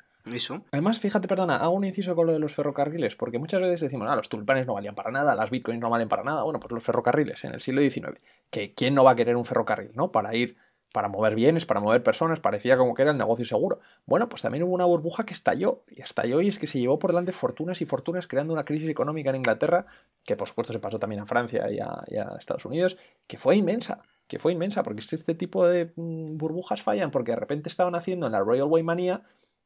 Además, 0.72 0.98
fíjate, 1.00 1.28
perdona, 1.28 1.56
hago 1.56 1.74
un 1.74 1.84
inciso 1.84 2.14
con 2.14 2.26
lo 2.26 2.32
de 2.32 2.38
los 2.38 2.54
ferrocarriles, 2.54 3.16
porque 3.16 3.38
muchas 3.38 3.60
veces 3.60 3.80
decimos, 3.80 4.08
ah, 4.10 4.16
los 4.16 4.28
tulpanes 4.28 4.66
no 4.66 4.74
valían 4.74 4.94
para 4.94 5.10
nada, 5.10 5.34
las 5.34 5.50
bitcoins 5.50 5.80
no 5.80 5.90
valen 5.90 6.08
para 6.08 6.24
nada. 6.24 6.42
Bueno, 6.42 6.60
pues 6.60 6.72
los 6.72 6.82
ferrocarriles 6.82 7.44
en 7.44 7.54
el 7.54 7.60
siglo 7.60 7.80
XIX. 7.80 8.20
Que 8.50 8.74
¿Quién 8.74 8.94
no 8.94 9.04
va 9.04 9.12
a 9.12 9.16
querer 9.16 9.36
un 9.36 9.44
ferrocarril, 9.44 9.92
no? 9.94 10.12
Para 10.12 10.34
ir 10.34 10.56
para 10.92 11.08
mover 11.08 11.34
bienes, 11.34 11.66
para 11.66 11.80
mover 11.80 12.02
personas, 12.02 12.40
parecía 12.40 12.76
como 12.76 12.94
que 12.94 13.02
era 13.02 13.12
el 13.12 13.18
negocio 13.18 13.44
seguro. 13.44 13.80
Bueno, 14.06 14.28
pues 14.28 14.42
también 14.42 14.64
hubo 14.64 14.74
una 14.74 14.84
burbuja 14.84 15.24
que 15.24 15.32
estalló, 15.32 15.84
y 15.88 16.02
estalló 16.02 16.40
y 16.40 16.48
es 16.48 16.58
que 16.58 16.66
se 16.66 16.80
llevó 16.80 16.98
por 16.98 17.10
delante 17.10 17.32
fortunas 17.32 17.80
y 17.80 17.86
fortunas 17.86 18.26
creando 18.26 18.52
una 18.52 18.64
crisis 18.64 18.88
económica 18.88 19.30
en 19.30 19.36
Inglaterra, 19.36 19.86
que 20.24 20.36
por 20.36 20.48
supuesto 20.48 20.72
se 20.72 20.80
pasó 20.80 20.98
también 20.98 21.22
a 21.22 21.26
Francia 21.26 21.70
y 21.70 21.78
a, 21.78 22.34
Estados 22.38 22.64
Unidos, 22.64 22.98
que 23.26 23.38
fue 23.38 23.56
inmensa, 23.56 24.02
que 24.26 24.38
fue 24.38 24.52
inmensa, 24.52 24.82
porque 24.82 25.00
este 25.00 25.34
tipo 25.34 25.66
de 25.66 25.92
mm, 25.94 26.36
burbujas 26.36 26.82
fallan 26.82 27.10
porque 27.10 27.32
de 27.32 27.36
repente 27.36 27.68
estaban 27.68 27.94
haciendo 27.94 28.26
en 28.26 28.32
la 28.32 28.42
Railway 28.42 28.82
Manía 28.82 29.22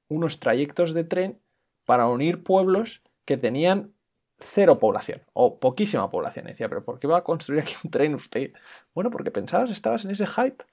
unos 0.08 0.40
trayectos 0.40 0.94
de 0.94 1.04
tren 1.04 1.40
para 1.84 2.08
unir 2.08 2.42
pueblos 2.42 3.02
que 3.24 3.36
tenían 3.36 3.94
cero 4.38 4.76
población 4.76 5.20
o 5.32 5.58
poquísima 5.58 6.10
población. 6.10 6.46
decía, 6.46 6.68
pero 6.68 6.82
¿por 6.82 6.98
qué 6.98 7.06
va 7.06 7.18
a 7.18 7.24
construir 7.24 7.62
aquí 7.62 7.74
un 7.84 7.90
tren 7.90 8.14
usted? 8.14 8.52
Bueno, 8.94 9.10
porque 9.10 9.30
pensabas, 9.30 9.70
estabas 9.70 10.04
en 10.04 10.10
ese 10.10 10.26
hype 10.26 10.64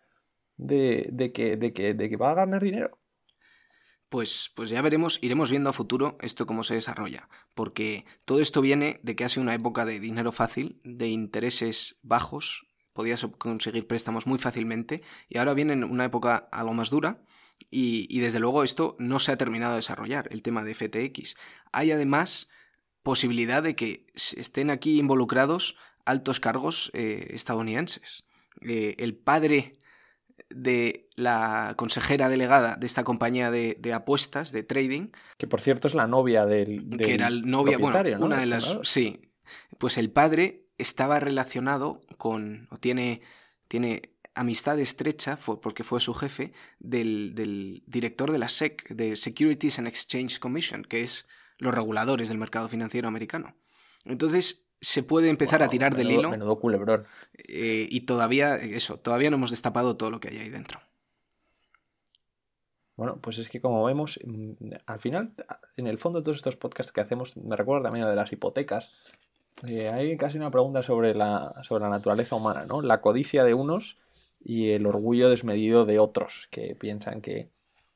de, 0.58 1.32
que, 1.34 1.58
de, 1.58 1.74
que, 1.74 1.94
de 1.94 2.10
que 2.10 2.18
va 2.18 2.32
a 2.32 2.36
ganar 2.36 2.62
dinero. 2.62 2.98
Pues, 4.10 4.52
pues 4.56 4.70
ya 4.70 4.82
veremos, 4.82 5.20
iremos 5.22 5.50
viendo 5.50 5.70
a 5.70 5.74
futuro 5.74 6.18
esto 6.20 6.46
cómo 6.46 6.64
se 6.64 6.74
desarrolla, 6.74 7.30
porque 7.54 8.06
todo 8.26 8.42
esto 8.42 8.60
viene 8.60 9.00
de 9.04 9.16
que 9.16 9.24
hace 9.24 9.40
una 9.40 9.56
época 9.56 9.86
de 9.86 10.02
dinero 10.02 10.34
fácil, 10.34 10.82
de 10.84 11.08
intereses 11.08 11.98
bajos, 12.02 12.68
podías 12.92 13.26
conseguir 13.38 13.88
préstamos 13.88 14.28
muy 14.28 14.38
fácilmente, 14.38 15.02
y 15.30 15.38
ahora 15.38 15.54
viene 15.54 15.86
una 15.86 16.04
época 16.04 16.50
algo 16.52 16.74
más 16.74 16.90
dura, 16.90 17.22
y, 17.70 18.20
desde 18.20 18.40
luego 18.40 18.64
esto 18.64 18.96
no 19.00 19.20
se 19.20 19.32
ha 19.32 19.38
terminado 19.38 19.74
de 19.74 19.78
desarrollar, 19.78 20.28
el 20.32 20.42
tema 20.42 20.64
de 20.64 20.74
FTX. 20.74 21.36
Hay 21.72 21.92
además 21.92 22.50
posibilidad 23.04 23.64
de 23.64 23.76
que 23.76 24.08
estén 24.14 24.70
aquí 24.70 25.00
involucrados 25.00 25.76
altos 26.06 26.40
cargos 26.40 26.92
eh, 26.94 27.28
estadounidenses. 27.32 28.26
Eh, 28.62 28.96
el 29.00 29.16
padre 29.16 29.82
de 30.50 31.10
la 31.16 31.74
consejera 31.78 32.30
delegada 32.30 32.76
de 32.76 32.86
esta 32.86 33.04
compañía 33.04 33.52
de, 33.52 33.94
apuestas, 33.94 34.52
de 34.52 34.64
trading. 34.64 35.10
Que 35.38 35.48
por 35.48 35.62
cierto 35.62 35.88
es 35.88 35.96
la 35.96 36.08
novia 36.08 36.46
del. 36.46 36.90
que 36.98 37.14
era 37.14 37.28
el 37.28 37.50
novia, 37.50 37.78
bueno, 37.78 38.26
una 38.26 38.40
de 38.40 38.46
las. 38.46 38.80
Sí. 38.84 39.22
Pues 39.78 39.98
el 39.98 40.12
padre 40.12 40.66
estaba 40.78 41.20
relacionado 41.20 42.02
con. 42.18 42.68
o 42.72 42.78
tiene. 42.78 43.22
tiene 43.68 44.11
amistad 44.34 44.80
estrecha, 44.80 45.38
porque 45.38 45.84
fue 45.84 46.00
su 46.00 46.14
jefe, 46.14 46.54
del, 46.80 47.34
del 47.36 47.84
director 47.86 48.32
de 48.32 48.40
la 48.40 48.50
SEC, 48.50 48.88
de 48.90 49.16
Securities 49.16 49.80
and 49.80 49.88
Exchange 49.88 50.40
Commission, 50.40 50.84
que 50.84 51.02
es 51.02 51.28
los 51.58 51.74
reguladores 51.74 52.30
del 52.30 52.38
mercado 52.38 52.70
financiero 52.70 53.08
americano. 53.08 53.56
Entonces, 54.06 54.66
se 54.82 55.04
puede 55.04 55.30
empezar 55.30 55.62
a 55.62 55.70
tirar 55.70 55.96
del 55.96 56.12
hilo. 56.12 56.30
Menudo 56.30 56.60
culebrón. 56.60 57.06
Eh, 57.38 57.88
y 57.90 58.02
todavía, 58.02 58.56
eso, 58.56 58.98
todavía 58.98 59.30
no 59.30 59.38
hemos 59.38 59.52
destapado 59.52 59.96
todo 59.96 60.10
lo 60.10 60.20
que 60.20 60.30
hay 60.30 60.40
ahí 60.40 60.50
dentro. 60.50 60.80
Bueno, 62.96 63.20
pues 63.22 63.38
es 63.38 63.50
que 63.50 63.62
como 63.62 63.84
vemos, 63.84 64.20
mm, 64.26 64.54
al 64.86 65.00
final, 65.00 65.34
en 65.78 65.88
el 65.88 65.98
fondo, 65.98 66.24
todos 66.24 66.38
estos 66.38 66.56
podcasts 66.56 66.92
que 66.92 67.02
hacemos, 67.02 67.38
me 67.38 67.56
recuerda 67.56 67.84
también 67.84 68.06
a 68.06 68.10
de 68.10 68.16
las 68.16 68.32
hipotecas. 68.32 68.92
Eh, 69.68 69.90
hay 69.90 70.18
casi 70.18 70.38
una 70.38 70.50
pregunta 70.50 70.82
sobre 70.82 71.14
la, 71.14 71.50
sobre 71.64 71.84
la 71.84 71.90
naturaleza 71.90 72.36
humana, 72.36 72.66
¿no? 72.66 72.82
La 72.82 73.02
codicia 73.02 73.44
de 73.44 73.54
unos 73.54 73.98
y 74.44 74.72
el 74.72 74.86
orgullo 74.86 75.30
desmedido 75.30 75.86
de 75.86 76.00
otros, 76.00 76.48
que 76.52 76.76
piensan 76.76 77.22
que, 77.22 77.50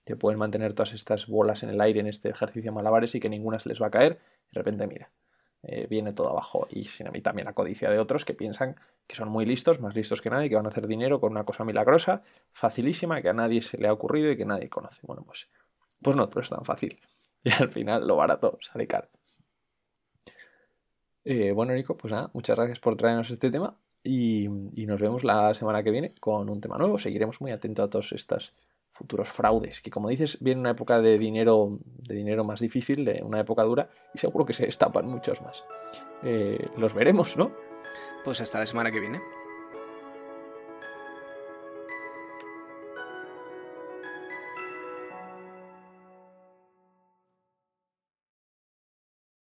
que 0.06 0.16
pueden 0.16 0.40
mantener 0.40 0.74
todas 0.74 0.94
estas 0.94 1.28
bolas 1.28 1.64
en 1.64 1.70
el 1.70 1.82
aire 1.82 2.00
en 2.00 2.08
este 2.08 2.30
ejercicio 2.30 2.72
malabares 2.72 3.16
y 3.16 3.20
que 3.20 3.30
ninguna 3.30 3.60
se 3.60 3.70
les 3.70 3.82
va 3.82 3.88
a 3.88 3.92
caer. 3.92 4.20
De 4.52 4.60
repente, 4.60 4.88
mira, 4.88 5.12
eh, 5.64 5.88
viene 5.90 6.14
todo 6.14 6.30
abajo. 6.30 6.68
Y 6.70 6.84
sin 6.86 7.08
a 7.08 7.12
mí 7.12 7.22
también 7.22 7.48
la 7.48 7.54
codicia 7.54 7.90
de 7.90 7.98
otros 7.98 8.24
que 8.24 8.34
piensan 8.36 8.76
que 9.08 9.16
son 9.16 9.30
muy 9.30 9.46
listos, 9.46 9.82
más 9.82 9.96
listos 9.96 10.22
que 10.22 10.30
nadie, 10.30 10.50
que 10.50 10.56
van 10.56 10.66
a 10.66 10.70
hacer 10.70 10.88
dinero 10.88 11.20
con 11.20 11.32
una 11.32 11.44
cosa 11.44 11.66
milagrosa, 11.66 12.24
facilísima, 12.54 13.22
que 13.22 13.30
a 13.30 13.34
nadie 13.34 13.62
se 13.62 13.78
le 13.78 13.88
ha 13.88 13.94
ocurrido 13.94 14.32
y 14.32 14.38
que 14.38 14.46
nadie 14.46 14.70
conoce. 14.70 15.02
Bueno, 15.04 15.24
pues, 15.26 15.50
pues 16.02 16.16
no 16.16 16.28
todo 16.28 16.42
es 16.42 16.50
tan 16.50 16.64
fácil. 16.64 17.00
Y 17.48 17.52
al 17.52 17.70
final 17.70 18.08
lo 18.08 18.16
barato 18.16 18.58
sale 18.60 18.88
caro. 18.88 19.08
Eh, 21.24 21.52
bueno, 21.52 21.74
Nico, 21.74 21.96
pues 21.96 22.12
nada, 22.12 22.32
muchas 22.34 22.56
gracias 22.56 22.80
por 22.80 22.96
traernos 22.96 23.30
este 23.30 23.52
tema 23.52 23.78
y, 24.06 24.48
nos 24.86 25.02
vemos 25.02 25.24
la 25.24 25.54
semana 25.54 25.84
que 25.84 25.92
viene 25.92 26.14
con 26.20 26.50
un 26.50 26.62
tema 26.62 26.78
nuevo. 26.78 26.98
Seguiremos 26.98 27.42
muy 27.42 27.52
atentos 27.52 27.86
a 27.86 27.90
todas 27.90 28.12
estas 28.12 28.54
futuros 28.92 29.30
fraudes, 29.30 29.82
que 29.82 29.90
como 29.92 30.08
dices, 30.08 30.38
viene 30.40 30.62
una 30.62 30.70
época 30.70 31.02
de 31.02 31.18
dinero, 31.18 31.80
de 31.84 32.16
dinero 32.16 32.46
más 32.46 32.62
difícil, 32.62 33.04
de 33.04 33.22
una 33.24 33.42
época 33.42 33.64
dura, 33.64 33.90
y 34.14 34.20
seguro 34.20 34.46
que 34.46 34.54
se 34.54 34.66
destapan 34.66 35.08
muchos 35.08 35.42
más. 35.42 35.66
Eh, 36.24 36.66
los 36.78 36.94
veremos, 36.94 37.36
¿no? 37.36 37.52
Pues 38.24 38.40
hasta 38.40 38.60
la 38.60 38.66
semana 38.66 38.92
que 38.92 39.02
viene. 39.02 39.20